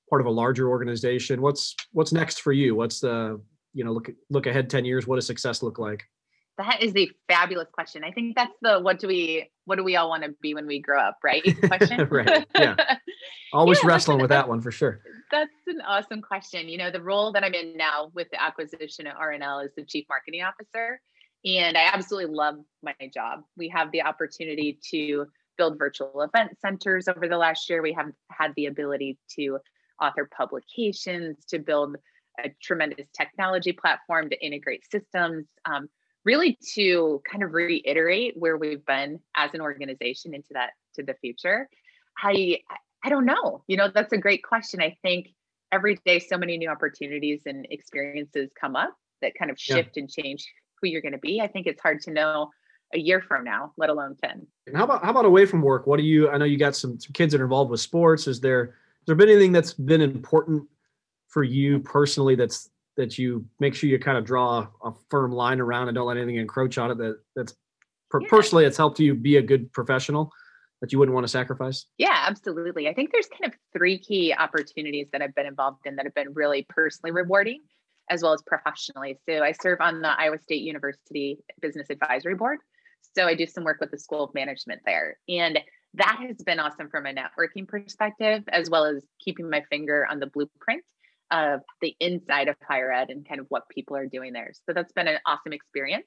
part 0.08 0.20
of 0.20 0.26
a 0.26 0.30
larger 0.30 0.68
organization. 0.68 1.42
What's 1.42 1.74
what's 1.92 2.12
next 2.12 2.40
for 2.40 2.52
you? 2.52 2.76
What's 2.76 3.00
the 3.00 3.40
you 3.72 3.84
know, 3.84 3.92
look 3.92 4.10
look 4.30 4.46
ahead 4.46 4.70
10 4.70 4.84
years, 4.84 5.06
what 5.06 5.16
does 5.16 5.26
success 5.26 5.62
look 5.62 5.78
like? 5.78 6.04
That 6.58 6.82
is 6.82 6.94
a 6.94 7.08
fabulous 7.26 7.68
question. 7.72 8.04
I 8.04 8.10
think 8.10 8.36
that's 8.36 8.54
the 8.60 8.80
what 8.80 8.98
do 8.98 9.06
we 9.06 9.50
what 9.64 9.76
do 9.76 9.84
we 9.84 9.96
all 9.96 10.08
want 10.08 10.24
to 10.24 10.34
be 10.42 10.54
when 10.54 10.66
we 10.66 10.80
grow 10.80 11.00
up, 11.00 11.18
right? 11.24 11.42
Question. 11.66 12.06
right. 12.10 12.46
Yeah. 12.54 12.76
Always 13.52 13.82
yeah, 13.82 13.88
wrestling 13.88 14.20
with 14.20 14.28
that 14.28 14.48
one 14.48 14.60
for 14.60 14.70
sure. 14.70 15.00
That's 15.30 15.50
an 15.66 15.80
awesome 15.86 16.22
question. 16.22 16.68
You 16.68 16.78
know, 16.78 16.90
the 16.90 17.02
role 17.02 17.32
that 17.32 17.42
I'm 17.42 17.54
in 17.54 17.76
now 17.76 18.10
with 18.14 18.28
the 18.30 18.40
acquisition 18.40 19.06
at 19.06 19.16
RNL 19.16 19.64
is 19.64 19.72
the 19.76 19.84
chief 19.84 20.04
marketing 20.08 20.42
officer. 20.42 21.00
And 21.44 21.76
I 21.76 21.90
absolutely 21.92 22.34
love 22.34 22.56
my 22.82 22.94
job. 23.12 23.40
We 23.56 23.68
have 23.70 23.90
the 23.92 24.02
opportunity 24.02 24.78
to 24.90 25.26
build 25.56 25.78
virtual 25.78 26.22
event 26.22 26.58
centers 26.60 27.08
over 27.08 27.28
the 27.28 27.38
last 27.38 27.68
year. 27.68 27.82
We 27.82 27.92
have 27.94 28.12
had 28.30 28.52
the 28.56 28.66
ability 28.66 29.18
to 29.36 29.58
author 30.00 30.28
publications, 30.34 31.44
to 31.46 31.58
build 31.58 31.96
a 32.38 32.50
tremendous 32.62 33.06
technology 33.16 33.72
platform, 33.72 34.30
to 34.30 34.44
integrate 34.44 34.84
systems, 34.90 35.46
um, 35.64 35.88
really 36.24 36.58
to 36.74 37.22
kind 37.30 37.42
of 37.42 37.52
reiterate 37.52 38.34
where 38.36 38.56
we've 38.56 38.84
been 38.86 39.20
as 39.36 39.50
an 39.54 39.60
organization 39.60 40.34
into 40.34 40.48
that 40.52 40.70
to 40.94 41.02
the 41.02 41.14
future. 41.14 41.68
I 42.22 42.58
I 43.02 43.08
don't 43.08 43.24
know. 43.24 43.64
You 43.66 43.76
know, 43.76 43.88
that's 43.92 44.12
a 44.12 44.18
great 44.18 44.42
question. 44.42 44.80
I 44.82 44.96
think 45.02 45.28
every 45.72 45.98
day 46.04 46.18
so 46.18 46.36
many 46.36 46.58
new 46.58 46.68
opportunities 46.68 47.42
and 47.46 47.66
experiences 47.70 48.50
come 48.60 48.76
up 48.76 48.94
that 49.22 49.34
kind 49.38 49.50
of 49.50 49.58
shift 49.58 49.90
yeah. 49.96 50.02
and 50.02 50.10
change 50.10 50.46
who 50.80 50.88
you're 50.88 51.02
going 51.02 51.12
to 51.12 51.18
be. 51.18 51.40
I 51.40 51.46
think 51.46 51.66
it's 51.66 51.80
hard 51.80 52.00
to 52.02 52.10
know 52.10 52.50
a 52.94 52.98
year 52.98 53.20
from 53.20 53.44
now, 53.44 53.72
let 53.76 53.90
alone 53.90 54.16
10. 54.22 54.46
And 54.66 54.76
how 54.76 54.84
about 54.84 55.04
how 55.04 55.10
about 55.10 55.24
away 55.24 55.46
from 55.46 55.62
work? 55.62 55.86
What 55.86 55.98
do 55.98 56.02
you 56.02 56.30
I 56.30 56.38
know 56.38 56.44
you 56.44 56.58
got 56.58 56.74
some, 56.74 56.98
some 56.98 57.12
kids 57.12 57.32
that 57.32 57.40
are 57.40 57.44
involved 57.44 57.70
with 57.70 57.80
sports. 57.80 58.26
Is 58.26 58.40
there 58.40 58.64
has 58.64 59.06
there 59.06 59.14
been 59.14 59.28
anything 59.28 59.52
that's 59.52 59.74
been 59.74 60.00
important 60.00 60.64
for 61.30 61.42
you 61.42 61.78
personally 61.80 62.34
that's 62.34 62.70
that 62.96 63.16
you 63.16 63.46
make 63.60 63.74
sure 63.74 63.88
you 63.88 63.98
kind 63.98 64.18
of 64.18 64.24
draw 64.24 64.66
a 64.84 64.92
firm 65.08 65.32
line 65.32 65.60
around 65.60 65.88
and 65.88 65.94
don't 65.94 66.06
let 66.06 66.16
anything 66.16 66.36
encroach 66.36 66.76
on 66.76 66.90
it 66.90 66.98
that 66.98 67.18
that's 67.34 67.54
yeah. 68.20 68.28
personally 68.28 68.64
it's 68.64 68.76
helped 68.76 69.00
you 69.00 69.14
be 69.14 69.36
a 69.36 69.42
good 69.42 69.72
professional 69.72 70.30
that 70.80 70.92
you 70.92 70.98
wouldn't 70.98 71.14
want 71.14 71.24
to 71.24 71.28
sacrifice? 71.28 71.86
Yeah, 71.98 72.24
absolutely. 72.26 72.88
I 72.88 72.94
think 72.94 73.12
there's 73.12 73.28
kind 73.28 73.52
of 73.52 73.58
three 73.76 73.98
key 73.98 74.34
opportunities 74.36 75.08
that 75.12 75.22
I've 75.22 75.34
been 75.34 75.46
involved 75.46 75.86
in 75.86 75.96
that 75.96 76.06
have 76.06 76.14
been 76.14 76.32
really 76.32 76.66
personally 76.68 77.12
rewarding 77.12 77.60
as 78.08 78.22
well 78.22 78.32
as 78.32 78.42
professionally. 78.42 79.18
So 79.28 79.42
I 79.42 79.52
serve 79.52 79.80
on 79.80 80.00
the 80.00 80.08
Iowa 80.08 80.38
State 80.38 80.62
University 80.62 81.38
Business 81.60 81.88
Advisory 81.90 82.34
Board. 82.34 82.58
So 83.14 83.26
I 83.26 83.34
do 83.34 83.46
some 83.46 83.64
work 83.64 83.78
with 83.80 83.90
the 83.90 83.98
School 83.98 84.24
of 84.24 84.34
Management 84.34 84.80
there. 84.84 85.18
And 85.28 85.60
that 85.94 86.18
has 86.26 86.36
been 86.38 86.58
awesome 86.58 86.88
from 86.88 87.06
a 87.06 87.14
networking 87.14 87.68
perspective, 87.68 88.42
as 88.48 88.70
well 88.70 88.84
as 88.84 89.04
keeping 89.20 89.50
my 89.50 89.62
finger 89.70 90.06
on 90.10 90.18
the 90.18 90.26
blueprint 90.26 90.84
of 91.30 91.60
the 91.80 91.94
inside 92.00 92.48
of 92.48 92.56
higher 92.66 92.92
ed 92.92 93.10
and 93.10 93.26
kind 93.26 93.40
of 93.40 93.46
what 93.48 93.68
people 93.68 93.96
are 93.96 94.06
doing 94.06 94.32
there. 94.32 94.52
So 94.66 94.72
that's 94.72 94.92
been 94.92 95.08
an 95.08 95.18
awesome 95.26 95.52
experience. 95.52 96.06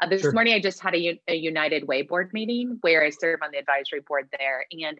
Uh, 0.00 0.08
this 0.08 0.22
sure. 0.22 0.32
morning, 0.32 0.54
I 0.54 0.60
just 0.60 0.80
had 0.80 0.94
a, 0.94 1.20
a 1.28 1.34
United 1.34 1.86
Way 1.86 2.02
board 2.02 2.30
meeting 2.32 2.78
where 2.80 3.04
I 3.04 3.10
serve 3.10 3.40
on 3.42 3.50
the 3.52 3.58
advisory 3.58 4.00
board 4.00 4.28
there. 4.36 4.64
And 4.72 4.98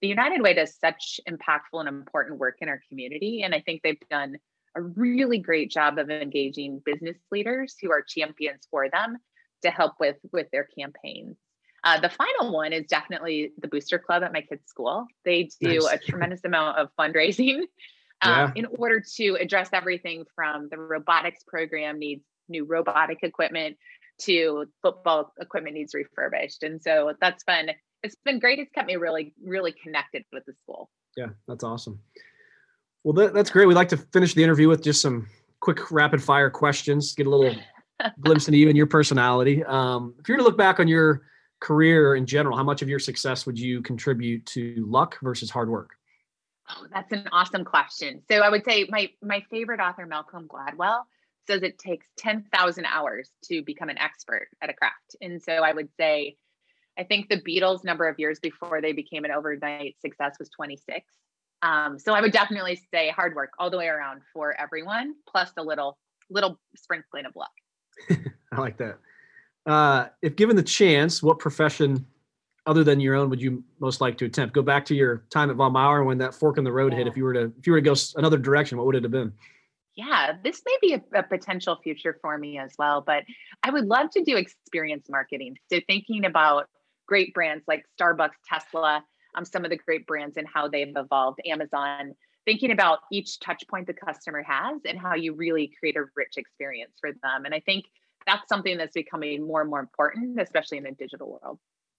the 0.00 0.08
United 0.08 0.40
Way 0.40 0.54
does 0.54 0.74
such 0.78 1.20
impactful 1.28 1.80
and 1.80 1.88
important 1.88 2.38
work 2.38 2.56
in 2.60 2.68
our 2.68 2.80
community. 2.88 3.42
And 3.42 3.54
I 3.54 3.60
think 3.60 3.82
they've 3.82 3.98
done 4.10 4.36
a 4.76 4.80
really 4.80 5.38
great 5.38 5.70
job 5.70 5.98
of 5.98 6.08
engaging 6.10 6.80
business 6.84 7.16
leaders 7.32 7.76
who 7.80 7.90
are 7.90 8.02
champions 8.02 8.66
for 8.70 8.88
them 8.88 9.18
to 9.62 9.70
help 9.70 9.94
with 9.98 10.16
with 10.32 10.46
their 10.52 10.68
campaigns. 10.78 11.36
Uh, 11.84 12.00
the 12.00 12.10
final 12.10 12.52
one 12.52 12.72
is 12.72 12.86
definitely 12.86 13.52
the 13.60 13.68
Booster 13.68 13.98
Club 13.98 14.22
at 14.22 14.32
my 14.32 14.40
kids' 14.40 14.66
school. 14.66 15.06
They 15.24 15.50
do 15.60 15.80
nice. 15.80 15.92
a 15.92 15.98
tremendous 15.98 16.44
amount 16.44 16.78
of 16.78 16.88
fundraising 16.98 17.62
um, 18.22 18.32
yeah. 18.32 18.52
in 18.54 18.66
order 18.78 19.02
to 19.16 19.36
address 19.40 19.70
everything 19.72 20.24
from 20.34 20.68
the 20.70 20.78
robotics 20.78 21.44
program 21.46 21.98
needs 21.98 22.24
new 22.48 22.64
robotic 22.64 23.18
equipment 23.22 23.76
to 24.18 24.66
football 24.82 25.32
equipment 25.40 25.74
needs 25.74 25.94
refurbished. 25.94 26.62
And 26.62 26.82
so 26.82 27.14
that's 27.20 27.44
been 27.44 27.70
it's 28.02 28.16
been 28.24 28.38
great. 28.38 28.58
It's 28.58 28.70
kept 28.72 28.86
me 28.86 28.96
really, 28.96 29.34
really 29.42 29.72
connected 29.72 30.24
with 30.32 30.44
the 30.46 30.52
school. 30.62 30.90
Yeah, 31.16 31.28
that's 31.46 31.64
awesome. 31.64 32.00
Well, 33.02 33.12
that, 33.14 33.34
that's 33.34 33.50
great. 33.50 33.66
We'd 33.66 33.74
like 33.74 33.88
to 33.88 33.96
finish 33.96 34.34
the 34.34 34.44
interview 34.44 34.68
with 34.68 34.82
just 34.82 35.00
some 35.00 35.28
quick 35.60 35.90
rapid 35.90 36.22
fire 36.22 36.50
questions, 36.50 37.14
get 37.14 37.26
a 37.26 37.30
little 37.30 37.58
glimpse 38.20 38.46
into 38.46 38.58
you 38.58 38.68
and 38.68 38.76
your 38.76 38.86
personality. 38.86 39.64
Um, 39.64 40.14
if 40.20 40.28
you 40.28 40.34
were 40.34 40.38
to 40.38 40.44
look 40.44 40.56
back 40.58 40.78
on 40.78 40.86
your 40.86 41.22
career 41.60 42.14
in 42.14 42.26
general, 42.26 42.56
how 42.56 42.62
much 42.62 42.82
of 42.82 42.88
your 42.88 43.00
success 43.00 43.46
would 43.46 43.58
you 43.58 43.82
contribute 43.82 44.46
to 44.46 44.84
luck 44.86 45.18
versus 45.22 45.50
hard 45.50 45.68
work? 45.68 45.97
Oh, 46.70 46.86
that's 46.92 47.12
an 47.12 47.28
awesome 47.32 47.64
question. 47.64 48.22
So 48.30 48.38
I 48.38 48.50
would 48.50 48.64
say 48.64 48.86
my 48.88 49.10
my 49.22 49.42
favorite 49.50 49.80
author, 49.80 50.06
Malcolm 50.06 50.48
Gladwell, 50.48 51.02
says 51.46 51.62
it 51.62 51.78
takes 51.78 52.06
10,000 52.18 52.84
hours 52.84 53.30
to 53.44 53.62
become 53.62 53.88
an 53.88 53.98
expert 53.98 54.48
at 54.62 54.70
a 54.70 54.74
craft. 54.74 55.16
And 55.20 55.42
so 55.42 55.52
I 55.52 55.72
would 55.72 55.88
say, 55.98 56.36
I 56.98 57.04
think 57.04 57.28
the 57.28 57.40
Beatles' 57.40 57.84
number 57.84 58.06
of 58.06 58.18
years 58.18 58.38
before 58.38 58.80
they 58.82 58.92
became 58.92 59.24
an 59.24 59.30
overnight 59.30 59.96
success 60.00 60.36
was 60.38 60.50
26. 60.50 61.06
Um, 61.62 61.98
so 61.98 62.12
I 62.12 62.20
would 62.20 62.32
definitely 62.32 62.80
say 62.92 63.10
hard 63.10 63.34
work 63.34 63.50
all 63.58 63.70
the 63.70 63.78
way 63.78 63.88
around 63.88 64.20
for 64.32 64.54
everyone, 64.60 65.14
plus 65.28 65.50
a 65.56 65.62
little 65.62 65.98
little 66.30 66.60
sprinkling 66.76 67.24
of 67.24 67.34
luck. 67.34 67.50
I 68.52 68.60
like 68.60 68.76
that. 68.76 68.98
Uh, 69.66 70.08
if 70.22 70.36
given 70.36 70.56
the 70.56 70.62
chance, 70.62 71.22
what 71.22 71.38
profession 71.38 72.06
other 72.66 72.84
than 72.84 73.00
your 73.00 73.14
own 73.14 73.30
would 73.30 73.40
you 73.40 73.64
most 73.80 74.00
like 74.00 74.18
to 74.18 74.24
attempt? 74.26 74.54
Go 74.54 74.62
back 74.62 74.84
to 74.86 74.94
your 74.94 75.24
time 75.30 75.50
at 75.50 75.56
Von 75.56 75.72
Maur 75.72 76.04
when 76.04 76.18
that 76.18 76.34
fork 76.34 76.58
in 76.58 76.64
the 76.64 76.72
road 76.72 76.92
yeah. 76.92 76.98
hit. 76.98 77.06
If 77.06 77.16
you 77.16 77.24
were 77.24 77.34
to 77.34 77.52
if 77.58 77.66
you 77.66 77.72
were 77.72 77.80
to 77.80 77.84
go 77.84 77.94
another 78.16 78.38
direction, 78.38 78.78
what 78.78 78.86
would 78.86 78.96
it 78.96 79.02
have 79.02 79.12
been? 79.12 79.32
yeah, 79.98 80.34
this 80.44 80.62
may 80.64 80.76
be 80.80 80.94
a, 80.94 81.18
a, 81.18 81.22
potential 81.24 81.76
future 81.82 82.16
for 82.22 82.38
me 82.38 82.56
as 82.56 82.72
well. 82.78 83.00
But 83.00 83.24
I 83.64 83.70
would 83.70 83.86
love 83.86 84.10
to 84.10 84.22
do 84.22 84.36
experience 84.36 85.08
marketing. 85.10 85.56
So 85.72 85.80
thinking 85.88 86.24
about 86.24 86.68
great 87.08 87.34
brands 87.34 87.64
like 87.66 87.84
Starbucks, 88.00 88.36
Tesla, 88.48 89.02
um, 89.34 89.44
some 89.44 89.64
of 89.64 89.70
the 89.70 89.76
great 89.76 90.06
brands 90.06 90.36
and 90.36 90.46
how 90.46 90.68
they've 90.68 90.94
evolved, 90.94 91.40
Amazon, 91.44 92.14
thinking 92.44 92.70
about 92.70 93.00
each 93.10 93.40
touch 93.40 93.64
point 93.68 93.88
the 93.88 93.92
customer 93.92 94.40
has 94.42 94.80
and 94.84 94.96
how 94.96 95.16
you 95.16 95.34
really 95.34 95.72
create 95.80 95.96
a 95.96 96.04
rich 96.14 96.34
experience 96.36 96.92
for 97.00 97.10
them. 97.10 97.44
And 97.44 97.52
I 97.52 97.58
think 97.58 97.86
that's 98.24 98.48
something 98.48 98.78
that's 98.78 98.94
becoming 98.94 99.44
more 99.44 99.62
and 99.62 99.70
more 99.70 99.80
important, 99.80 100.40
especially 100.40 100.78
in 100.78 100.84
the 100.84 100.92
digital 100.92 101.40
world. 101.42 101.58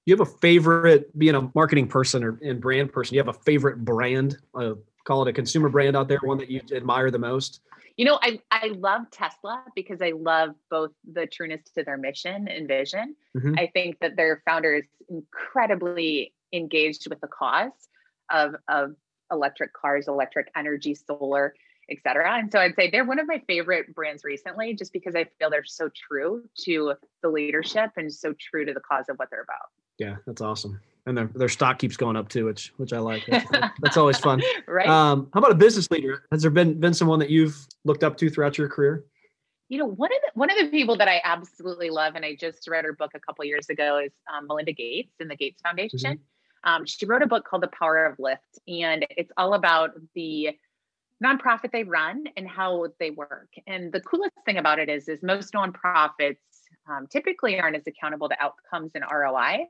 You 0.09 0.17
have 0.17 0.27
a 0.27 0.37
favorite, 0.39 1.15
being 1.19 1.35
a 1.35 1.51
marketing 1.53 1.87
person 1.87 2.23
or 2.23 2.39
and 2.41 2.59
brand 2.59 2.91
person, 2.91 3.13
you 3.13 3.19
have 3.19 3.27
a 3.27 3.33
favorite 3.33 3.85
brand, 3.85 4.39
uh, 4.55 4.73
call 5.03 5.21
it 5.21 5.29
a 5.29 5.33
consumer 5.33 5.69
brand 5.69 5.95
out 5.95 6.07
there, 6.07 6.17
one 6.23 6.39
that 6.39 6.49
you 6.49 6.61
admire 6.73 7.11
the 7.11 7.19
most? 7.19 7.61
You 7.95 8.05
know, 8.05 8.17
I, 8.23 8.39
I 8.49 8.69
love 8.69 9.03
Tesla 9.11 9.63
because 9.75 10.01
I 10.01 10.13
love 10.15 10.55
both 10.71 10.89
the 11.13 11.27
trueness 11.27 11.61
to 11.75 11.83
their 11.83 11.95
mission 11.95 12.47
and 12.47 12.67
vision. 12.67 13.15
Mm-hmm. 13.37 13.53
I 13.59 13.69
think 13.71 13.99
that 13.99 14.15
their 14.15 14.41
founder 14.47 14.77
is 14.77 14.85
incredibly 15.09 16.33
engaged 16.53 17.07
with 17.07 17.21
the 17.21 17.27
cause 17.27 17.69
of, 18.31 18.55
of 18.67 18.95
electric 19.31 19.73
cars, 19.73 20.07
electric 20.07 20.49
energy, 20.55 20.95
solar, 20.95 21.53
etc. 21.89 22.37
And 22.37 22.51
so 22.51 22.59
I'd 22.59 22.75
say 22.75 22.89
they're 22.89 23.05
one 23.05 23.19
of 23.19 23.27
my 23.27 23.41
favorite 23.47 23.93
brands 23.93 24.23
recently, 24.23 24.73
just 24.73 24.93
because 24.93 25.15
I 25.15 25.25
feel 25.39 25.49
they're 25.49 25.63
so 25.63 25.89
true 25.89 26.43
to 26.65 26.93
the 27.21 27.29
leadership 27.29 27.91
and 27.97 28.13
so 28.13 28.33
true 28.39 28.65
to 28.65 28.73
the 28.73 28.81
cause 28.81 29.05
of 29.09 29.17
what 29.17 29.29
they're 29.29 29.43
about. 29.43 29.69
Yeah, 29.97 30.17
that's 30.25 30.41
awesome 30.41 30.79
and 31.09 31.17
their, 31.17 31.29
their 31.33 31.49
stock 31.49 31.79
keeps 31.79 31.97
going 31.97 32.15
up 32.15 32.29
too, 32.29 32.45
which 32.45 32.71
which 32.77 32.93
I 32.93 32.99
like. 32.99 33.25
That's, 33.25 33.49
that's 33.81 33.97
always 33.97 34.17
fun. 34.19 34.41
right. 34.67 34.87
Um, 34.87 35.27
how 35.33 35.39
about 35.39 35.51
a 35.51 35.55
business 35.55 35.89
leader? 35.91 36.23
Has 36.31 36.41
there 36.41 36.51
been 36.51 36.79
been 36.79 36.93
someone 36.93 37.19
that 37.19 37.29
you've 37.29 37.67
looked 37.83 38.03
up 38.03 38.15
to 38.17 38.29
throughout 38.29 38.57
your 38.57 38.69
career? 38.69 39.05
You 39.69 39.79
know, 39.79 39.87
one 39.87 40.11
of 40.11 40.21
the 40.21 40.39
one 40.39 40.51
of 40.51 40.57
the 40.57 40.67
people 40.67 40.97
that 40.97 41.07
I 41.07 41.21
absolutely 41.23 41.89
love, 41.89 42.15
and 42.15 42.23
I 42.23 42.35
just 42.35 42.67
read 42.67 42.85
her 42.85 42.93
book 42.93 43.11
a 43.15 43.19
couple 43.19 43.43
years 43.45 43.69
ago, 43.69 43.99
is 44.03 44.11
um, 44.31 44.47
Melinda 44.47 44.71
Gates 44.71 45.13
and 45.19 45.29
the 45.29 45.35
Gates 45.35 45.61
Foundation. 45.61 45.99
Mm-hmm. 45.99 46.71
Um, 46.71 46.85
she 46.85 47.05
wrote 47.05 47.23
a 47.23 47.27
book 47.27 47.45
called 47.45 47.63
The 47.63 47.69
Power 47.69 48.05
of 48.05 48.19
Lift, 48.19 48.59
and 48.67 49.05
it's 49.09 49.31
all 49.37 49.53
about 49.53 49.91
the 50.13 50.57
nonprofit 51.23 51.71
they 51.71 51.83
run 51.83 52.25
and 52.37 52.47
how 52.47 52.87
they 52.99 53.11
work. 53.11 53.49
And 53.67 53.91
the 53.91 54.01
coolest 54.01 54.35
thing 54.45 54.57
about 54.57 54.79
it 54.79 54.89
is, 54.89 55.07
is 55.07 55.21
most 55.21 55.53
nonprofits 55.53 56.37
um, 56.89 57.07
typically 57.07 57.59
aren't 57.59 57.75
as 57.75 57.87
accountable 57.87 58.29
to 58.29 58.41
outcomes 58.41 58.91
and 58.95 59.03
ROI 59.09 59.65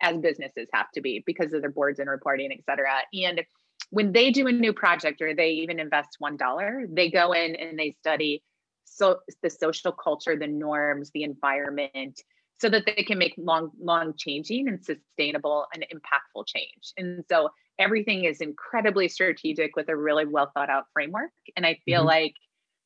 as 0.00 0.18
businesses 0.18 0.68
have 0.72 0.90
to 0.92 1.00
be 1.00 1.22
because 1.26 1.52
of 1.52 1.60
their 1.60 1.70
boards 1.70 1.98
and 1.98 2.08
reporting, 2.08 2.52
et 2.52 2.64
cetera. 2.68 2.90
And 3.12 3.42
when 3.90 4.12
they 4.12 4.30
do 4.30 4.46
a 4.46 4.52
new 4.52 4.72
project 4.72 5.20
or 5.22 5.34
they 5.34 5.50
even 5.50 5.78
invest 5.78 6.16
one 6.18 6.36
dollar, 6.36 6.86
they 6.88 7.10
go 7.10 7.32
in 7.32 7.54
and 7.56 7.78
they 7.78 7.92
study 7.92 8.42
so 8.84 9.20
the 9.42 9.50
social 9.50 9.92
culture, 9.92 10.36
the 10.36 10.46
norms, 10.46 11.10
the 11.12 11.24
environment, 11.24 12.20
so 12.60 12.68
that 12.68 12.84
they 12.86 13.02
can 13.02 13.18
make 13.18 13.34
long, 13.36 13.70
long 13.80 14.14
changing 14.16 14.68
and 14.68 14.84
sustainable 14.84 15.66
and 15.74 15.84
impactful 15.92 16.46
change. 16.46 16.92
And 16.96 17.24
so 17.30 17.50
everything 17.78 18.24
is 18.24 18.40
incredibly 18.40 19.08
strategic 19.08 19.76
with 19.76 19.88
a 19.88 19.96
really 19.96 20.24
well 20.24 20.50
thought 20.54 20.70
out 20.70 20.84
framework. 20.92 21.32
And 21.56 21.66
I 21.66 21.78
feel 21.84 22.00
mm-hmm. 22.00 22.08
like 22.08 22.34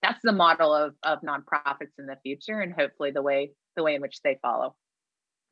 that's 0.02 0.20
the 0.22 0.32
model 0.32 0.74
of, 0.74 0.94
of 1.02 1.20
nonprofits 1.20 1.98
in 1.98 2.06
the 2.06 2.16
future 2.22 2.60
and 2.60 2.72
hopefully 2.72 3.10
the 3.10 3.22
way 3.22 3.52
the 3.76 3.82
way 3.82 3.94
in 3.94 4.02
which 4.02 4.20
they 4.22 4.38
follow. 4.42 4.74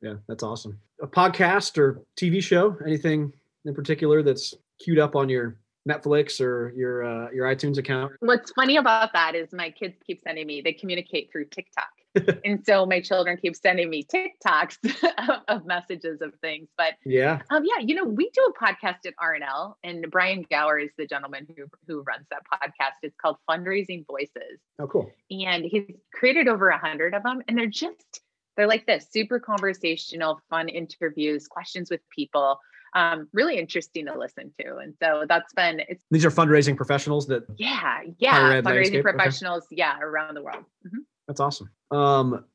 Yeah, 0.01 0.15
that's 0.27 0.43
awesome. 0.43 0.79
A 1.01 1.07
podcast 1.07 1.77
or 1.77 2.01
TV 2.19 2.43
show? 2.43 2.77
Anything 2.85 3.33
in 3.65 3.73
particular 3.73 4.21
that's 4.21 4.53
queued 4.79 4.99
up 4.99 5.15
on 5.15 5.29
your 5.29 5.57
Netflix 5.87 6.41
or 6.41 6.73
your 6.75 7.03
uh, 7.03 7.31
your 7.31 7.45
iTunes 7.45 7.77
account? 7.77 8.11
What's 8.19 8.51
funny 8.51 8.77
about 8.77 9.13
that 9.13 9.35
is 9.35 9.53
my 9.53 9.69
kids 9.69 9.95
keep 10.05 10.21
sending 10.21 10.45
me. 10.45 10.61
They 10.61 10.73
communicate 10.73 11.29
through 11.31 11.45
TikTok. 11.45 11.87
and 12.45 12.65
so 12.65 12.85
my 12.85 13.01
children 13.01 13.37
keep 13.37 13.55
sending 13.55 13.89
me 13.89 14.03
TikToks 14.03 15.03
of, 15.29 15.41
of, 15.47 15.65
messages 15.65 16.21
of 16.21 16.33
things. 16.41 16.67
But 16.77 16.93
yeah, 17.05 17.41
um, 17.49 17.63
yeah, 17.65 17.83
you 17.83 17.95
know, 17.95 18.05
we 18.05 18.29
do 18.29 18.53
a 18.53 18.63
podcast 18.63 19.05
at 19.05 19.15
RNL, 19.17 19.75
and 19.83 20.09
Brian 20.09 20.45
Gawor 20.45 20.83
is 20.83 20.91
the 20.97 21.05
gentleman 21.05 21.47
who 21.55 21.65
who 21.87 22.01
runs 22.03 22.25
that 22.31 22.43
podcast. 22.51 22.97
It's 23.03 23.15
called 23.15 23.37
Fundraising 23.49 24.05
Voices. 24.07 24.59
Oh, 24.79 24.87
cool! 24.87 25.11
And 25.31 25.65
he's 25.65 25.91
created 26.13 26.47
over 26.47 26.69
a 26.69 26.77
hundred 26.77 27.13
of 27.13 27.23
them, 27.23 27.41
and 27.47 27.57
they're 27.57 27.67
just 27.67 28.21
they're 28.57 28.67
like 28.67 28.85
this 28.85 29.07
super 29.11 29.39
conversational, 29.39 30.41
fun 30.49 30.67
interviews, 30.67 31.47
questions 31.47 31.89
with 31.89 32.01
people. 32.09 32.59
Um, 32.95 33.27
really 33.31 33.59
interesting 33.59 34.07
to 34.07 34.17
listen 34.17 34.51
to. 34.59 34.77
And 34.77 34.95
so 35.01 35.25
that's 35.29 35.53
been 35.53 35.81
it's 35.87 36.03
these 36.09 36.25
are 36.25 36.31
fundraising 36.31 36.75
professionals 36.75 37.27
that 37.27 37.43
yeah, 37.57 38.01
yeah, 38.17 38.61
fundraising 38.61 39.03
professionals, 39.03 39.65
okay. 39.65 39.75
yeah, 39.77 39.99
around 39.99 40.33
the 40.33 40.41
world. 40.41 40.65
Mm-hmm. 40.85 41.01
That's 41.27 41.39
awesome. 41.39 41.69
Um, 41.91 42.45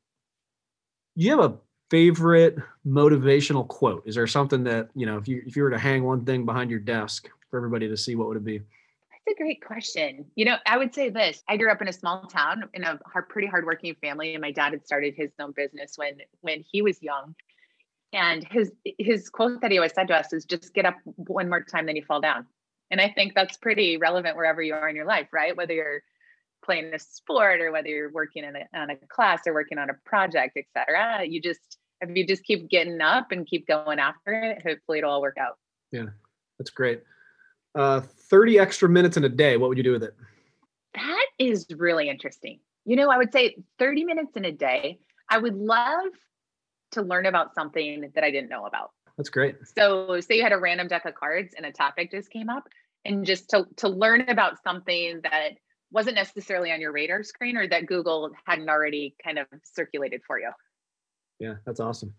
you 1.15 1.29
have 1.31 1.51
a 1.51 1.57
favorite 1.89 2.57
motivational 2.85 3.67
quote? 3.67 4.03
Is 4.05 4.15
there 4.15 4.27
something 4.27 4.63
that 4.63 4.89
you 4.95 5.05
know, 5.05 5.17
if 5.17 5.27
you 5.27 5.43
if 5.45 5.55
you 5.55 5.63
were 5.63 5.69
to 5.69 5.77
hang 5.77 6.03
one 6.03 6.25
thing 6.25 6.45
behind 6.45 6.71
your 6.71 6.79
desk 6.79 7.29
for 7.49 7.57
everybody 7.57 7.87
to 7.87 7.97
see, 7.97 8.15
what 8.15 8.27
would 8.27 8.37
it 8.37 8.45
be? 8.45 8.57
That's 8.57 9.39
a 9.39 9.41
great 9.41 9.63
question. 9.63 10.25
You 10.35 10.45
know, 10.45 10.57
I 10.65 10.77
would 10.77 10.93
say 10.93 11.09
this. 11.09 11.43
I 11.47 11.55
grew 11.55 11.71
up 11.71 11.81
in 11.81 11.87
a 11.87 11.93
small 11.93 12.25
town 12.25 12.63
in 12.73 12.83
a 12.83 12.99
hard, 13.05 13.29
pretty 13.29 13.47
hardworking 13.47 13.95
family, 14.01 14.33
and 14.33 14.41
my 14.41 14.51
dad 14.51 14.73
had 14.73 14.85
started 14.85 15.13
his 15.15 15.31
own 15.39 15.51
business 15.51 15.93
when 15.97 16.15
when 16.41 16.63
he 16.69 16.81
was 16.81 17.01
young. 17.01 17.35
And 18.11 18.45
his 18.49 18.71
his 18.99 19.29
quote 19.29 19.61
that 19.61 19.71
he 19.71 19.77
always 19.77 19.93
said 19.93 20.07
to 20.07 20.15
us 20.15 20.33
is, 20.33 20.45
"Just 20.45 20.73
get 20.73 20.85
up 20.85 20.95
one 21.03 21.49
more 21.49 21.63
time, 21.63 21.85
then 21.85 21.95
you 21.95 22.03
fall 22.03 22.21
down." 22.21 22.47
And 22.91 22.99
I 22.99 23.09
think 23.09 23.33
that's 23.33 23.57
pretty 23.57 23.97
relevant 23.97 24.35
wherever 24.35 24.61
you 24.61 24.73
are 24.73 24.89
in 24.89 24.95
your 24.95 25.05
life, 25.05 25.27
right? 25.31 25.55
Whether 25.55 25.73
you're 25.73 26.03
playing 26.63 26.93
a 26.93 26.99
sport 26.99 27.61
or 27.61 27.71
whether 27.71 27.89
you're 27.89 28.11
working 28.11 28.43
in 28.43 28.55
a, 28.55 28.67
on 28.73 28.89
a 28.89 28.95
class 29.07 29.41
or 29.45 29.53
working 29.53 29.77
on 29.77 29.89
a 29.89 29.93
project, 30.05 30.57
etc. 30.57 31.25
You 31.25 31.41
just 31.41 31.77
if 32.01 32.15
you 32.15 32.25
just 32.25 32.43
keep 32.43 32.69
getting 32.69 33.01
up 33.01 33.31
and 33.31 33.47
keep 33.47 33.67
going 33.67 33.99
after 33.99 34.33
it, 34.33 34.61
hopefully 34.61 34.99
it'll 34.99 35.11
all 35.11 35.21
work 35.21 35.37
out. 35.39 35.57
Yeah, 35.91 36.07
that's 36.57 36.69
great. 36.69 37.03
Uh, 37.75 38.01
30 38.01 38.59
extra 38.59 38.89
minutes 38.89 39.17
in 39.17 39.23
a 39.23 39.29
day, 39.29 39.57
what 39.57 39.69
would 39.69 39.77
you 39.77 39.83
do 39.83 39.91
with 39.91 40.03
it? 40.03 40.15
That 40.95 41.25
is 41.39 41.65
really 41.75 42.09
interesting. 42.09 42.59
You 42.85 42.95
know, 42.95 43.09
I 43.09 43.17
would 43.17 43.31
say 43.31 43.55
30 43.79 44.03
minutes 44.03 44.35
in 44.35 44.45
a 44.45 44.51
day. 44.51 44.99
I 45.29 45.37
would 45.37 45.55
love 45.55 46.11
to 46.91 47.01
learn 47.01 47.25
about 47.25 47.55
something 47.55 48.11
that 48.13 48.23
I 48.23 48.31
didn't 48.31 48.49
know 48.49 48.65
about. 48.65 48.91
That's 49.17 49.29
great. 49.29 49.55
So, 49.77 50.19
say 50.19 50.37
you 50.37 50.43
had 50.43 50.51
a 50.51 50.57
random 50.57 50.87
deck 50.87 51.05
of 51.05 51.15
cards 51.15 51.53
and 51.55 51.65
a 51.65 51.71
topic 51.71 52.11
just 52.11 52.29
came 52.29 52.49
up, 52.49 52.67
and 53.05 53.25
just 53.25 53.49
to 53.51 53.65
to 53.77 53.89
learn 53.89 54.21
about 54.27 54.61
something 54.63 55.21
that 55.23 55.51
wasn't 55.93 56.15
necessarily 56.15 56.71
on 56.71 56.81
your 56.81 56.91
radar 56.91 57.23
screen 57.23 57.55
or 57.55 57.67
that 57.67 57.85
Google 57.85 58.31
hadn't 58.45 58.67
already 58.67 59.15
kind 59.23 59.37
of 59.37 59.47
circulated 59.63 60.21
for 60.25 60.39
you. 60.39 60.49
Yeah, 61.39 61.55
that's 61.65 61.79
awesome. 61.79 62.13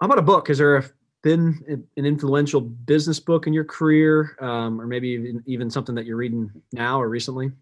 How 0.00 0.06
about 0.06 0.18
a 0.18 0.22
book? 0.22 0.50
Is 0.50 0.58
there 0.58 0.84
been 1.22 1.86
an 1.96 2.06
influential 2.06 2.60
business 2.60 3.20
book 3.20 3.46
in 3.46 3.52
your 3.52 3.64
career, 3.64 4.36
um, 4.40 4.80
or 4.80 4.86
maybe 4.86 5.08
even, 5.08 5.42
even 5.46 5.70
something 5.70 5.94
that 5.94 6.06
you're 6.06 6.16
reading 6.16 6.50
now 6.72 7.00
or 7.00 7.08
recently? 7.08 7.52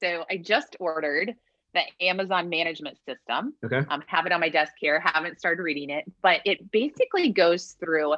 So 0.00 0.24
I 0.30 0.36
just 0.36 0.76
ordered 0.78 1.34
the 1.74 1.82
Amazon 2.00 2.48
Management 2.48 2.96
System. 3.04 3.54
Okay. 3.64 3.82
Um, 3.90 4.02
have 4.06 4.24
it 4.26 4.32
on 4.32 4.40
my 4.40 4.48
desk 4.48 4.72
here. 4.78 5.00
Haven't 5.00 5.38
started 5.38 5.62
reading 5.62 5.90
it, 5.90 6.04
but 6.22 6.40
it 6.44 6.70
basically 6.70 7.30
goes 7.30 7.76
through 7.80 8.14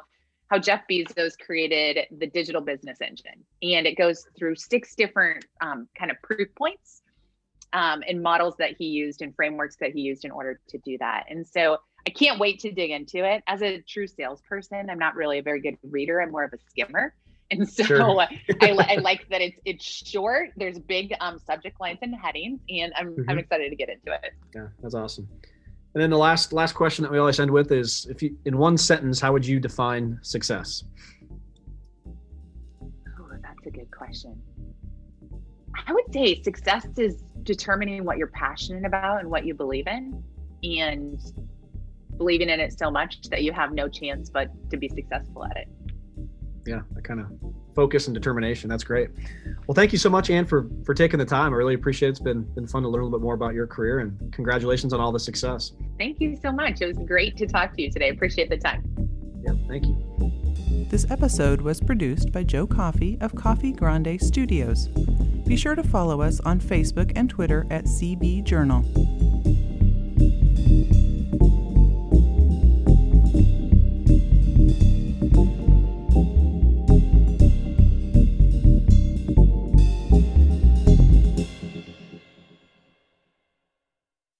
how 0.49 0.59
Jeff 0.59 0.81
Bezos 0.89 1.39
created 1.39 2.05
the 2.19 2.27
digital 2.27 2.61
business 2.61 2.99
engine. 3.01 3.43
And 3.63 3.87
it 3.87 3.97
goes 3.97 4.27
through 4.37 4.55
six 4.55 4.95
different 4.95 5.45
um, 5.61 5.87
kind 5.97 6.11
of 6.11 6.17
proof 6.21 6.49
points 6.55 7.00
um, 7.73 8.03
and 8.07 8.21
models 8.21 8.55
that 8.57 8.75
he 8.77 8.85
used 8.85 9.21
and 9.21 9.35
frameworks 9.35 9.77
that 9.77 9.91
he 9.91 10.01
used 10.01 10.25
in 10.25 10.31
order 10.31 10.59
to 10.69 10.77
do 10.79 10.97
that. 10.99 11.25
And 11.29 11.45
so 11.45 11.77
I 12.07 12.09
can't 12.09 12.39
wait 12.39 12.59
to 12.59 12.71
dig 12.71 12.91
into 12.91 13.23
it. 13.23 13.43
As 13.47 13.61
a 13.61 13.81
true 13.81 14.07
salesperson, 14.07 14.89
I'm 14.89 14.99
not 14.99 15.15
really 15.15 15.39
a 15.39 15.43
very 15.43 15.61
good 15.61 15.77
reader. 15.83 16.21
I'm 16.21 16.31
more 16.31 16.43
of 16.43 16.53
a 16.53 16.57
skimmer. 16.69 17.13
And 17.53 17.69
so 17.69 17.83
sure. 17.83 18.17
I, 18.17 18.39
I, 18.61 18.95
like 19.01 19.27
that 19.27 19.41
it's 19.41 19.59
it's 19.65 19.83
short. 19.83 20.51
There's 20.55 20.79
big 20.79 21.13
um, 21.19 21.37
subject 21.37 21.81
lines 21.81 21.99
and 22.01 22.15
headings, 22.15 22.61
and 22.69 22.93
I'm 22.95 23.09
mm-hmm. 23.09 23.29
I'm 23.29 23.39
excited 23.39 23.69
to 23.69 23.75
get 23.75 23.89
into 23.89 24.13
it. 24.13 24.31
Yeah, 24.55 24.67
that's 24.81 24.95
awesome. 24.95 25.27
And 25.93 26.01
then 26.01 26.09
the 26.11 26.17
last 26.17 26.53
last 26.53 26.75
question 26.75 27.03
that 27.03 27.11
we 27.11 27.17
always 27.17 27.41
end 27.41 27.51
with 27.51 27.73
is 27.73 28.07
if 28.09 28.23
you 28.23 28.37
in 28.45 28.57
one 28.57 28.77
sentence, 28.77 29.19
how 29.19 29.33
would 29.33 29.45
you 29.45 29.59
define 29.59 30.17
success? 30.21 30.85
Oh, 32.05 33.27
that's 33.41 33.67
a 33.67 33.71
good 33.71 33.91
question. 33.91 34.41
I 35.87 35.91
would 35.91 36.13
say 36.13 36.41
success 36.41 36.87
is 36.97 37.21
determining 37.43 38.03
what 38.03 38.17
you're 38.17 38.27
passionate 38.27 38.85
about 38.85 39.21
and 39.21 39.29
what 39.29 39.45
you 39.45 39.53
believe 39.53 39.87
in 39.87 40.23
and 40.63 41.19
believing 42.17 42.49
in 42.49 42.59
it 42.59 42.77
so 42.77 42.91
much 42.91 43.21
that 43.29 43.43
you 43.43 43.51
have 43.51 43.73
no 43.73 43.87
chance 43.87 44.29
but 44.29 44.49
to 44.69 44.77
be 44.77 44.87
successful 44.89 45.45
at 45.45 45.57
it. 45.57 45.67
Yeah, 46.65 46.81
that 46.93 47.03
kind 47.03 47.19
of 47.19 47.27
focus 47.75 48.07
and 48.07 48.13
determination. 48.13 48.69
That's 48.69 48.83
great. 48.83 49.09
Well, 49.67 49.73
thank 49.73 49.91
you 49.91 49.97
so 49.97 50.09
much, 50.09 50.29
anne 50.29 50.45
for 50.45 50.67
for 50.85 50.93
taking 50.93 51.17
the 51.17 51.25
time. 51.25 51.53
I 51.53 51.55
really 51.55 51.73
appreciate 51.73 52.09
it. 52.09 52.11
It's 52.11 52.19
been 52.19 52.43
been 52.53 52.67
fun 52.67 52.83
to 52.83 52.89
learn 52.89 53.01
a 53.01 53.05
little 53.05 53.19
bit 53.19 53.23
more 53.23 53.33
about 53.33 53.53
your 53.53 53.65
career 53.65 53.99
and 53.99 54.31
congratulations 54.31 54.93
on 54.93 54.99
all 54.99 55.11
the 55.11 55.19
success. 55.19 55.71
Thank 55.97 56.19
you 56.19 56.37
so 56.41 56.51
much. 56.51 56.81
It 56.81 56.87
was 56.87 56.97
great 57.07 57.37
to 57.37 57.47
talk 57.47 57.73
to 57.75 57.81
you 57.81 57.91
today. 57.91 58.09
Appreciate 58.09 58.49
the 58.49 58.57
time. 58.57 58.83
Yeah, 59.43 59.53
thank 59.67 59.85
you. 59.85 60.87
This 60.89 61.09
episode 61.09 61.61
was 61.61 61.79
produced 61.79 62.31
by 62.31 62.43
Joe 62.43 62.67
coffee 62.67 63.17
of 63.21 63.33
Coffee 63.33 63.71
Grande 63.71 64.21
Studios. 64.21 64.89
Be 65.45 65.57
sure 65.57 65.75
to 65.75 65.83
follow 65.83 66.21
us 66.21 66.39
on 66.41 66.59
Facebook 66.59 67.11
and 67.15 67.29
Twitter 67.29 67.67
at 67.69 67.85
CB 67.85 68.43
Journal. 68.43 68.83